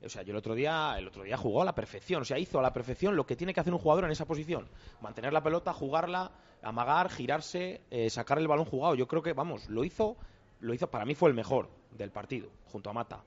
[0.01, 2.39] o sea, yo el otro día el otro día jugó a la perfección, o sea,
[2.39, 4.65] hizo a la perfección lo que tiene que hacer un jugador en esa posición,
[5.01, 6.31] mantener la pelota, jugarla,
[6.63, 8.95] amagar, girarse, eh, sacar el balón jugado.
[8.95, 10.15] Yo creo que vamos, lo hizo,
[10.61, 13.23] lo hizo para mí fue el mejor del partido junto a Mata.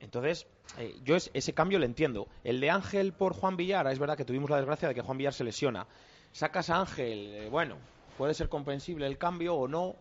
[0.00, 0.46] Entonces,
[0.78, 2.26] eh, yo es- ese cambio lo entiendo.
[2.42, 5.18] El de Ángel por Juan Villar, es verdad que tuvimos la desgracia de que Juan
[5.18, 5.86] Villar se lesiona.
[6.32, 7.76] Sacas a Ángel, eh, bueno,
[8.16, 9.96] puede ser comprensible el cambio o no.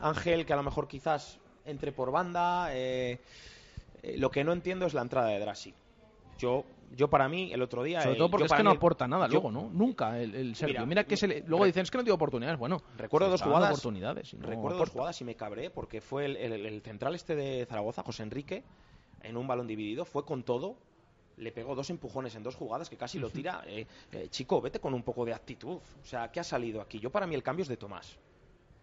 [0.00, 2.74] Ángel, que a lo mejor quizás entre por banda.
[2.74, 3.20] eh,
[4.02, 5.74] eh, lo que no entiendo es la entrada de Drassi.
[6.38, 6.64] Yo,
[6.94, 8.00] yo para mí, el otro día.
[8.02, 9.70] Sobre eh, todo porque es que no mí- aporta nada yo- luego, ¿no?
[9.72, 10.74] Nunca el, el Sergio.
[10.80, 12.58] Mira, Mira, que se le- luego dicen es que no dio oportunidades.
[12.58, 13.70] Bueno, Recuerdo dos jugadas.
[13.70, 14.34] oportunidades.
[14.34, 17.66] no recuerdo dos jugadas y me cabré porque fue el, el- el central este de
[17.66, 18.62] Zaragoza, José Enrique,
[19.22, 20.76] en un balón dividido, fue con todo.
[21.38, 23.62] Le pegó dos empujones en dos jugadas que casi lo tira.
[23.66, 25.76] Eh, eh, chico, vete con un poco de actitud.
[25.76, 27.00] O sea, ¿qué ha salido aquí?
[27.00, 28.18] Yo para mí el cambio es de Tomás.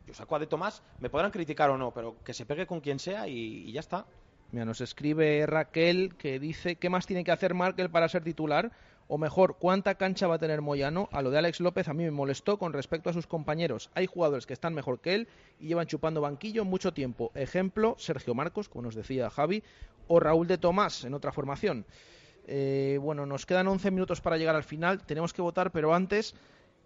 [0.08, 2.80] Yo saco a de Tomás, me podrán criticar o no, pero que se pegue con
[2.82, 3.36] quien sea y,
[3.70, 4.08] y ya está.
[4.52, 8.72] Mira, nos escribe Raquel que dice ¿qué más tiene que hacer Markel para ser titular?
[9.08, 11.10] O mejor, ¿cuánta cancha va a tener Moyano?
[11.12, 13.90] A lo de Alex López a mí me molestó con respecto a sus compañeros.
[13.96, 15.28] Hay jugadores que están mejor que él
[15.60, 17.32] y llevan chupando banquillo mucho tiempo.
[17.34, 19.64] Ejemplo, Sergio Marcos, como nos decía Javi,
[20.08, 21.86] o Raúl de Tomás en otra formación.
[22.48, 25.04] Eh, bueno, nos quedan 11 minutos para llegar al final.
[25.06, 26.36] Tenemos que votar, pero antes,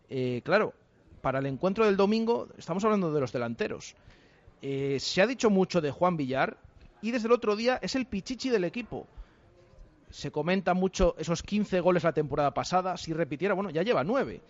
[0.09, 0.73] eh, claro,
[1.21, 3.95] para el encuentro del domingo, estamos hablando de los delanteros.
[4.61, 6.57] Eh, se ha dicho mucho de Juan Villar
[7.03, 9.05] y desde el otro día es el pichichi del equipo.
[10.09, 12.95] Se comenta mucho esos 15 goles la temporada pasada.
[12.95, 14.41] Si repitiera, bueno, ya lleva 9.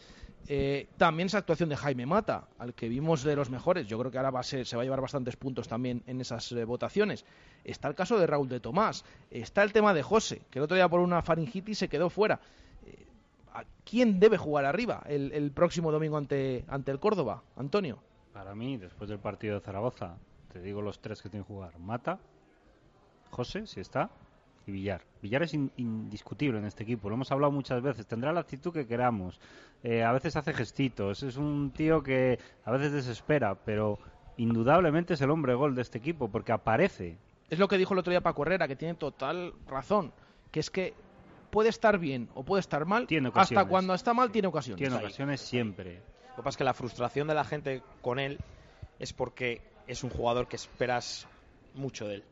[0.48, 3.88] Eh, también esa actuación de Jaime Mata, al que vimos de los mejores.
[3.88, 6.52] Yo creo que ahora va a se va a llevar bastantes puntos también en esas
[6.52, 7.26] eh, votaciones.
[7.64, 9.04] Está el caso de Raúl de Tomás.
[9.32, 12.40] Está el tema de José, que el otro día por una faringitis se quedó fuera.
[12.86, 13.08] Eh,
[13.54, 17.42] ¿A quién debe jugar arriba el, el, próximo domingo ante, ante el Córdoba?
[17.56, 17.98] Antonio.
[18.32, 20.18] Para mí, después del partido de Zaragoza,
[20.52, 21.80] te digo los tres que tienen que jugar.
[21.80, 22.20] Mata,
[23.34, 24.10] José, si está,
[24.66, 25.02] y Villar.
[25.22, 28.88] Villar es indiscutible en este equipo, lo hemos hablado muchas veces, tendrá la actitud que
[28.88, 29.40] queramos,
[29.84, 34.00] eh, a veces hace gestitos, es un tío que a veces desespera, pero
[34.38, 37.18] indudablemente es el hombre gol de este equipo porque aparece.
[37.50, 40.14] Es lo que dijo el otro día Paco Herrera, que tiene total razón,
[40.52, 40.94] que es que
[41.50, 44.78] puede estar bien o puede estar mal, tiene hasta cuando está mal tiene ocasiones.
[44.78, 46.02] Tiene ocasiones siempre.
[46.30, 48.40] Lo que pasa es que la frustración de la gente con él
[49.00, 51.28] es porque es un jugador que esperas
[51.76, 52.24] mucho de él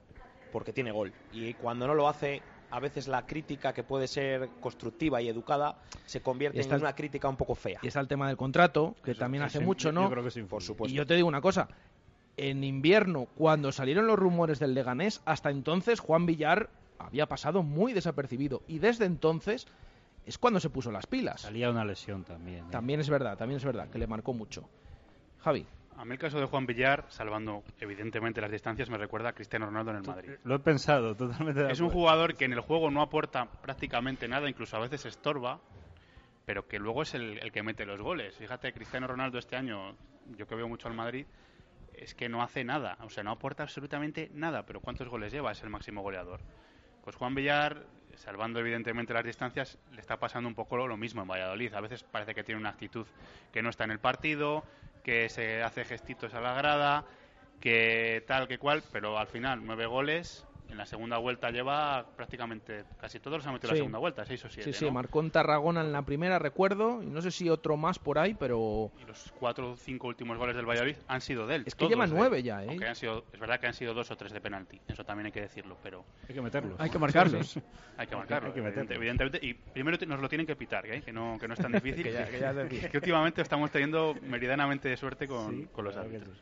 [0.52, 1.14] porque tiene gol.
[1.32, 5.78] Y cuando no lo hace, a veces la crítica que puede ser constructiva y educada
[6.06, 7.80] se convierte en una crítica un poco fea.
[7.82, 10.04] Y está el tema del contrato, que también hace mucho, ¿no?
[10.04, 10.94] Yo creo que sí, por supuesto.
[10.94, 11.68] Y yo te digo una cosa,
[12.38, 17.94] en invierno, cuando salieron los rumores del Leganés, hasta entonces Juan Villar había pasado muy
[17.94, 19.68] desapercibido y desde entonces
[20.26, 21.42] es cuando se puso las pilas.
[21.42, 22.66] Salía una lesión también.
[22.66, 22.68] ¿eh?
[22.72, 24.70] También es verdad, también es verdad, que le marcó mucho.
[25.40, 25.66] Javi.
[25.98, 29.68] A mí el caso de Juan Villar, salvando evidentemente las distancias, me recuerda a Cristiano
[29.68, 30.32] Ronaldo en el Madrid.
[30.44, 31.72] Lo he pensado, totalmente.
[31.72, 35.60] es un jugador que en el juego no aporta prácticamente nada, incluso a veces estorba,
[36.46, 38.36] pero que luego es el, el que mete los goles.
[38.38, 39.96] Fíjate, Cristiano Ronaldo este año,
[40.38, 41.26] yo que veo mucho al Madrid,
[41.94, 45.52] es que no hace nada, o sea, no aporta absolutamente nada, pero ¿cuántos goles lleva?
[45.52, 46.42] Es el máximo goleador.
[47.04, 47.86] Pues Juan Villar,
[48.16, 51.74] salvando evidentemente las distancias, le está pasando un poco lo mismo en Valladolid.
[51.74, 53.06] A veces parece que tiene una actitud
[53.52, 54.64] que no está en el partido,
[55.04, 57.06] que se hace gestitos a la grada,
[57.60, 62.86] que tal, que cual, pero al final nueve goles en la segunda vuelta lleva prácticamente
[63.00, 64.72] casi todos los ha metido en la segunda vuelta, seis o siete.
[64.72, 68.00] Sí, sí, marcó en Tarragona en la primera, recuerdo, y no sé si otro más
[68.00, 68.92] por ahí, pero.
[69.02, 71.64] Y los cuatro o cinco últimos goles del Valladolid han sido de él.
[71.66, 72.78] Es que lleva nueve ya, ¿eh?
[72.88, 75.32] Han sido, es verdad que han sido dos o tres de penalti, eso también hay
[75.32, 76.06] que decirlo, pero.
[76.28, 76.80] Hay que meterlos.
[76.80, 77.60] Hay que marcarlos.
[77.98, 79.40] hay que marcarlos, evidentemente.
[79.42, 81.02] Y primero nos lo tienen que pitar, ¿eh?
[81.02, 82.04] que, no, que no es tan difícil.
[82.04, 86.42] que, ya, que, ya que, últimamente estamos teniendo meridianamente de suerte con, con los árbitros.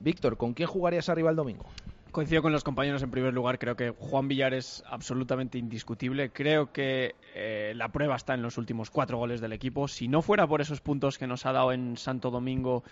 [0.00, 1.66] Víctor, ¿con quién jugarías arriba el domingo?
[2.10, 6.30] Coincido con los compañeros en primer lugar, creo que Juan Villar es absolutamente indiscutible.
[6.30, 9.88] Creo que eh, la prueba está en los últimos cuatro goles del equipo.
[9.88, 12.82] Si no fuera por esos puntos que nos ha dado en Santo Domingo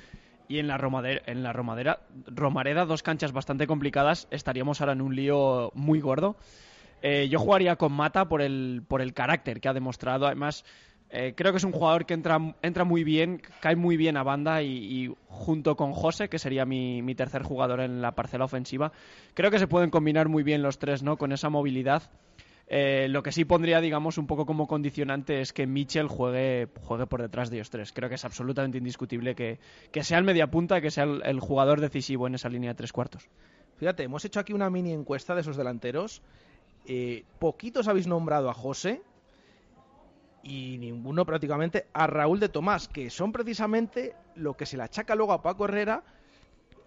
[0.48, 5.00] y en la, Romadera, en la Romadera, Romareda, dos canchas bastante complicadas, estaríamos ahora en
[5.00, 6.36] un lío muy gordo.
[7.00, 10.26] Eh, yo jugaría con Mata por el, por el carácter que ha demostrado.
[10.26, 10.64] Además,
[11.11, 14.22] eh, creo que es un jugador que entra, entra muy bien, cae muy bien a
[14.22, 18.92] banda y, junto con José, que sería mi, tercer jugador en la parcela ofensiva,
[19.34, 21.16] creo que se pueden combinar muy bien los tres, ¿no?
[21.16, 22.11] Con esa movilidad.
[22.68, 27.07] Eh, lo que sí pondría, digamos, un poco como condicionante es que Mitchell juegue, juegue
[27.07, 27.92] por detrás de ellos tres.
[27.92, 29.61] Creo que es absolutamente indiscutible que,
[29.92, 33.28] que sea el mediapunta, que sea el, jugador decisivo en esa línea de tres cuartos.
[33.76, 36.22] Fíjate, hemos hecho aquí una mini encuesta de esos delanteros.
[36.86, 39.00] Eh, poquitos habéis nombrado a José,
[40.47, 45.16] y ninguno prácticamente a Raúl de Tomás, que son precisamente lo que se le achaca
[45.16, 46.05] luego a Paco Herrera,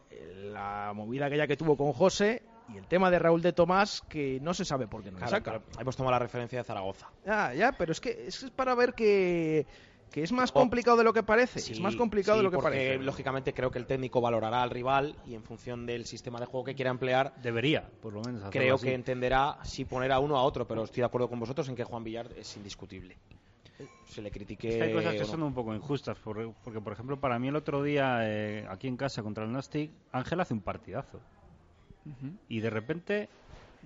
[0.09, 2.41] eh, la movida aquella que tuvo con José
[2.73, 5.31] y el tema de Raúl de Tomás que no se sabe por qué no claro,
[5.31, 5.61] saca.
[5.77, 7.09] Hemos tomado la referencia de Zaragoza.
[7.25, 9.65] Ya, ya, pero es que es para ver que
[10.09, 11.59] que es más complicado de lo que parece.
[11.59, 13.03] es más complicado de lo que porque, parece.
[13.03, 16.63] Lógicamente creo que el técnico valorará al rival y en función del sistema de juego
[16.63, 17.33] que quiera emplear.
[17.43, 18.49] Debería, por lo menos.
[18.49, 18.87] Creo así.
[18.87, 21.75] que entenderá si poner a uno a otro, pero estoy de acuerdo con vosotros en
[21.75, 23.17] que Juan Villar es indiscutible.
[24.05, 27.39] Se le que hay cosas que son un poco injustas, porque, porque, por ejemplo, para
[27.39, 31.19] mí el otro día, eh, aquí en casa contra el Nastic, Ángel hace un partidazo.
[32.05, 32.37] Uh -huh.
[32.49, 33.29] Y de repente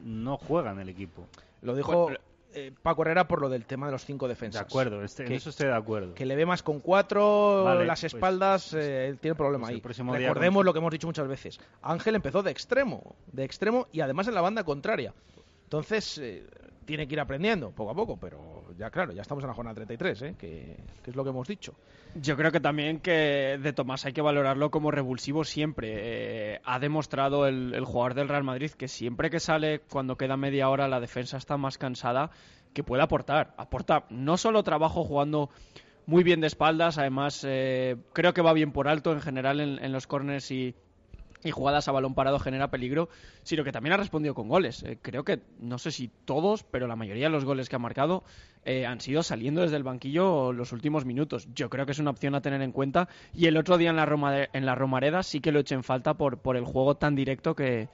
[0.04, 1.28] no juega en el equipo.
[1.62, 2.10] Lo dijo.
[2.56, 4.62] Eh, Paco Herrera por lo del tema de los cinco defensas.
[4.62, 6.14] De acuerdo, este, que, en eso estoy de acuerdo.
[6.14, 10.00] Que le ve más con cuatro, vale, las pues, espaldas, pues, eh, tiene problema pues
[10.00, 10.06] ahí.
[10.06, 10.66] Recordemos con...
[10.68, 11.60] lo que hemos dicho muchas veces.
[11.82, 15.16] Ángel empezó de extremo, de extremo y además en la banda contraria.
[15.64, 16.46] Entonces, eh,
[16.84, 19.76] tiene que ir aprendiendo poco a poco, pero ya claro, ya estamos en la jornada
[19.76, 20.36] 33, ¿eh?
[20.38, 21.74] que, es lo que hemos dicho.
[22.16, 25.94] Yo creo que también que de Tomás hay que valorarlo como revulsivo siempre.
[25.96, 30.38] Eh, ha demostrado el, el, jugador del Real Madrid que siempre que sale, cuando queda
[30.38, 32.32] media hora, la defensa está más cansada,
[32.74, 33.54] que puede aportar.
[33.58, 35.50] Aporta no solo trabajo jugando
[36.06, 39.84] muy bien de espaldas, además eh, creo que va bien por alto en general en,
[39.84, 40.76] en los corners y,
[41.44, 43.10] y jugadas a balón parado genera peligro,
[43.44, 44.84] sino que también ha respondido con goles.
[44.84, 47.80] Eh, creo que, no sé si todos, pero la mayoría de los goles que ha
[47.80, 48.24] marcado
[48.66, 51.48] eh, han sido saliendo desde el banquillo los últimos minutos.
[51.54, 53.10] Yo creo que es una opción a tener en cuenta.
[53.34, 55.84] Y el otro día en la, Roma, en la Romareda sí que lo eché en
[55.84, 57.90] falta por, por el juego tan directo que,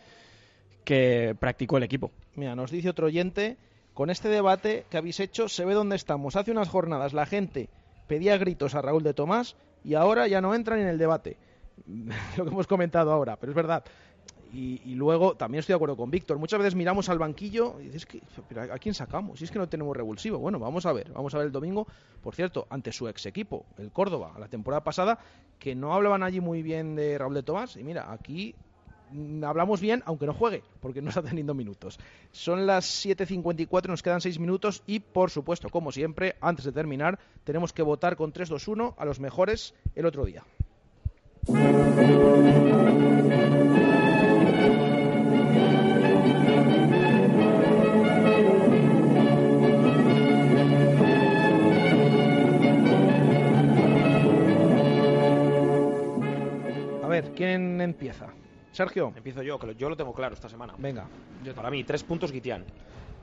[0.84, 2.12] que practicó el equipo.
[2.36, 3.58] Mira, nos dice otro oyente,
[3.94, 6.36] con este debate que habéis hecho se ve dónde estamos.
[6.36, 7.70] Hace unas jornadas la gente
[8.08, 11.38] pedía gritos a Raúl de Tomás y ahora ya no entran en el debate.
[12.38, 13.84] lo que hemos comentado ahora, pero es verdad.
[14.52, 16.40] Y, luego también estoy de acuerdo con Víctor.
[16.40, 18.22] Muchas veces miramos al banquillo y dices, que,
[18.60, 19.38] ¿a quién sacamos?
[19.38, 20.40] Si es que no tenemos revulsivo.
[20.40, 21.12] Bueno, vamos a ver.
[21.12, 21.86] Vamos a ver el domingo,
[22.24, 25.20] por cierto, ante su ex equipo, el Córdoba, la temporada pasada,
[25.60, 27.76] que no hablaban allí muy bien de Raúl de Tomás.
[27.76, 28.56] Y mira, aquí
[29.44, 32.00] hablamos bien, aunque no juegue, porque no está teniendo minutos.
[32.32, 37.20] Son las 7.54, nos quedan 6 minutos y, por supuesto, como siempre, antes de terminar,
[37.44, 40.44] tenemos que votar con 3-2-1 a los mejores el otro día.
[41.50, 41.52] A
[57.08, 58.28] ver, ¿quién empieza?
[58.72, 59.12] Sergio.
[59.16, 60.76] Empiezo yo, que yo lo tengo claro esta semana.
[60.78, 61.08] Venga.
[61.56, 62.64] Para mí, tres puntos Guitián.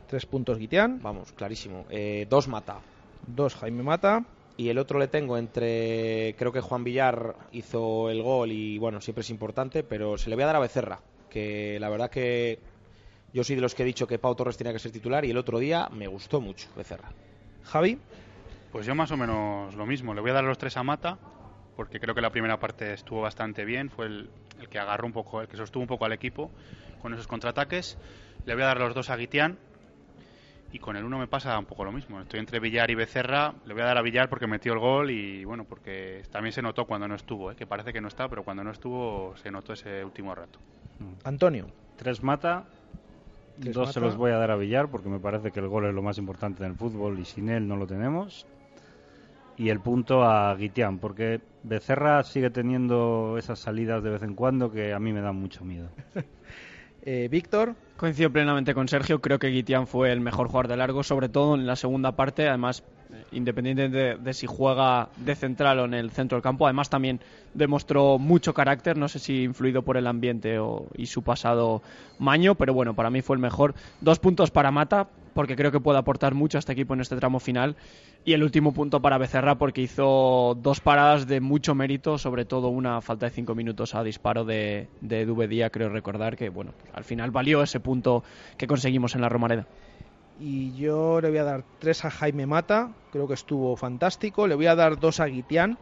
[0.08, 0.98] Tres puntos Guitián.
[1.00, 1.84] Vamos, clarísimo.
[1.90, 2.80] Eh, dos Mata.
[3.28, 4.24] Dos Jaime Mata
[4.56, 9.00] y el otro le tengo entre creo que Juan Villar hizo el gol y bueno
[9.00, 11.00] siempre es importante pero se le voy a dar a Becerra
[11.30, 12.58] que la verdad que
[13.32, 15.30] yo soy de los que he dicho que Pau Torres tenía que ser titular y
[15.30, 17.10] el otro día me gustó mucho Becerra.
[17.64, 17.98] Javi
[18.72, 20.82] pues yo más o menos lo mismo le voy a dar a los tres a
[20.82, 21.18] Mata
[21.76, 25.12] porque creo que la primera parte estuvo bastante bien fue el, el que agarró un
[25.12, 26.50] poco el que sostuvo un poco al equipo
[27.02, 27.98] con esos contraataques.
[28.46, 29.58] Le voy a dar a los dos a Guitián
[30.76, 32.20] y con el uno me pasa un poco lo mismo.
[32.20, 33.54] Estoy entre Villar y Becerra.
[33.64, 36.60] Le voy a dar a Villar porque metió el gol y bueno, porque también se
[36.60, 37.56] notó cuando no estuvo, ¿eh?
[37.56, 40.58] que parece que no está, pero cuando no estuvo se notó ese último rato.
[40.98, 41.26] Mm.
[41.26, 41.66] Antonio.
[41.96, 42.64] Tres mata.
[43.56, 45.94] dos se los voy a dar a Villar porque me parece que el gol es
[45.94, 48.46] lo más importante en el fútbol y sin él no lo tenemos.
[49.56, 54.70] Y el punto a Guitián porque Becerra sigue teniendo esas salidas de vez en cuando
[54.70, 55.88] que a mí me dan mucho miedo.
[57.08, 57.76] Eh, Víctor.
[57.96, 59.20] Coincido plenamente con Sergio.
[59.20, 62.48] Creo que Guitián fue el mejor jugador de largo, sobre todo en la segunda parte.
[62.48, 62.82] Además,
[63.30, 66.66] independiente de, si juega de central o en el centro del campo.
[66.66, 67.20] Además, también
[67.54, 68.96] demostró mucho carácter.
[68.96, 71.80] No sé si influido por el ambiente o, y su pasado
[72.18, 73.76] maño, pero bueno, para mí fue el mejor.
[74.00, 77.14] Dos puntos para Mata, porque creo que puede aportar mucho a este equipo en este
[77.14, 77.76] tramo final.
[78.24, 82.68] Y el último punto para Becerra, porque hizo dos paradas de mucho mérito, sobre todo
[82.70, 87.04] una falta de cinco minutos a disparo de, de Dubedía, creo recordar que, bueno, al
[87.04, 88.24] final valió ese punto
[88.56, 89.66] que conseguimos en la Romareda.
[90.40, 94.46] Y yo le voy a dar tres a Jaime Mata, creo que estuvo fantástico.
[94.46, 95.76] Le voy a dar dos a Guitián,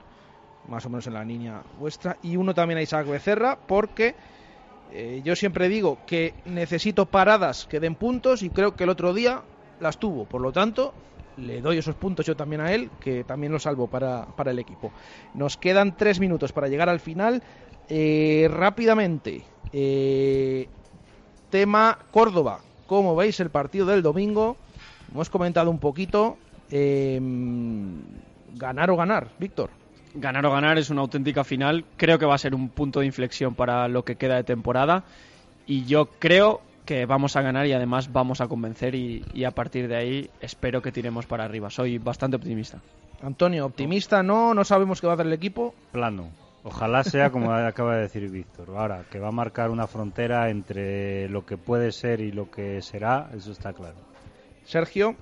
[0.69, 2.17] más o menos en la línea vuestra.
[2.23, 4.17] Y uno también a Isaac Becerra, porque
[4.93, 9.13] eh, yo siempre digo que necesito paradas que den puntos y creo que el otro
[9.13, 9.43] día
[9.81, 10.25] las tuvo.
[10.25, 10.95] Por lo tanto,
[11.37, 14.93] le doy esos puntos yo también a él, que también lo salvo para, el equipo.
[15.35, 17.43] Nos quedan tres minutos para llegar al final.
[17.89, 20.69] Eh, rápidamente, eh,
[21.51, 22.61] tema Córdoba.
[22.87, 24.57] ¿Cómo veis el partido del domingo?
[25.13, 26.39] Hemos comentado un poquito.
[28.57, 29.84] ganar o ganar, Víctor
[30.15, 31.85] ganar o ganar es una auténtica final.
[31.97, 35.05] Creo que va a ser un punto de inflexión para lo que queda de temporada.
[35.67, 39.89] Y yo creo que vamos a ganar y además vamos a convencer y, a partir
[39.89, 41.71] de ahí espero que tiremos para arriba.
[41.71, 42.81] Soy bastante optimista.
[43.23, 45.75] Antonio, optimista no, no sabemos qué va a hacer el equipo.
[45.93, 46.29] Plano.
[46.63, 48.69] Ojalá sea como acaba de decir Víctor.
[48.77, 52.83] Ahora, que va a marcar una frontera entre lo que puede ser y lo que
[52.83, 53.97] será, eso está claro.
[54.65, 55.17] Sergio.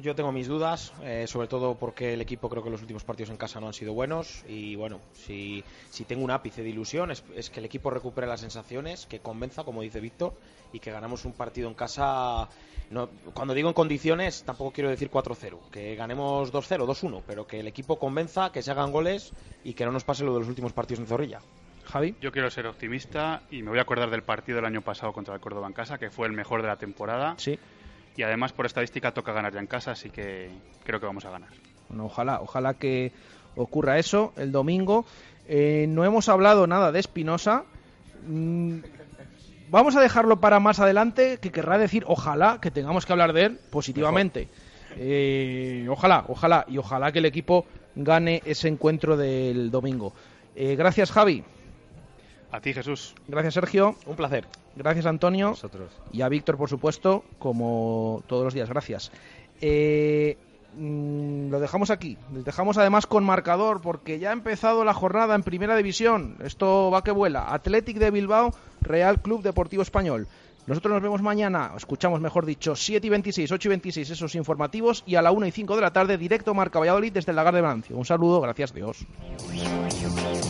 [0.00, 3.30] Yo tengo mis dudas, eh, sobre todo porque el equipo creo que los últimos partidos
[3.30, 7.12] en casa no han sido buenos y bueno, si, si tengo un ápice de ilusión
[7.12, 10.34] es, que el equipo recupere las sensaciones, que convenza, como dice Víctor,
[10.72, 12.48] y que ganamos un partido en casa.
[12.90, 17.60] No, cuando digo en condiciones, tampoco quiero decir 4-0, que ganemos 2-0, 2-1, pero que
[17.60, 19.32] el equipo convenza, que se hagan goles
[19.62, 21.40] y que no nos pase lo de los últimos partidos en Zorrilla.
[21.84, 22.16] Javi.
[22.20, 25.34] Yo quiero ser optimista y me voy a acordar del partido del año pasado contra
[25.34, 27.34] el Córdoba en casa, que fue el mejor de la temporada.
[27.38, 27.58] Sí
[28.16, 30.50] y además por estadística toca ganar ya en casa, así que
[30.84, 31.50] creo que vamos a ganar.
[31.88, 33.12] Bueno, ojalá, ojalá que
[33.56, 35.04] ocurra eso el domingo.
[35.48, 37.64] Eh, no hemos hablado nada de Espinosa.
[38.26, 38.78] Mm,
[39.70, 43.44] vamos a dejarlo para más adelante, que querrá decir ojalá que tengamos que hablar de
[43.44, 44.48] él positivamente.
[44.96, 50.12] Eh, ojalá, ojalá, y ojalá que el equipo gane ese encuentro del domingo.
[50.54, 51.44] Eh, gracias, Javi.
[52.54, 53.16] A ti, Jesús.
[53.26, 53.96] Gracias, Sergio.
[54.06, 54.44] Un placer.
[54.76, 55.56] Gracias, Antonio.
[56.12, 58.68] Y a Víctor, por supuesto, como todos los días.
[58.68, 59.10] Gracias.
[59.60, 60.38] Eh,
[60.76, 62.16] mm, lo dejamos aquí.
[62.32, 66.36] Les dejamos además con marcador porque ya ha empezado la jornada en Primera División.
[66.44, 67.52] Esto va que vuela.
[67.52, 70.28] Athletic de Bilbao, Real Club Deportivo Español.
[70.68, 75.02] Nosotros nos vemos mañana, escuchamos mejor dicho, 7 y 26, 8 y 26 esos informativos
[75.06, 77.54] y a la 1 y 5 de la tarde directo Marca Valladolid desde el Lagar
[77.54, 77.96] de Mancio.
[77.96, 79.04] Un saludo, gracias Dios.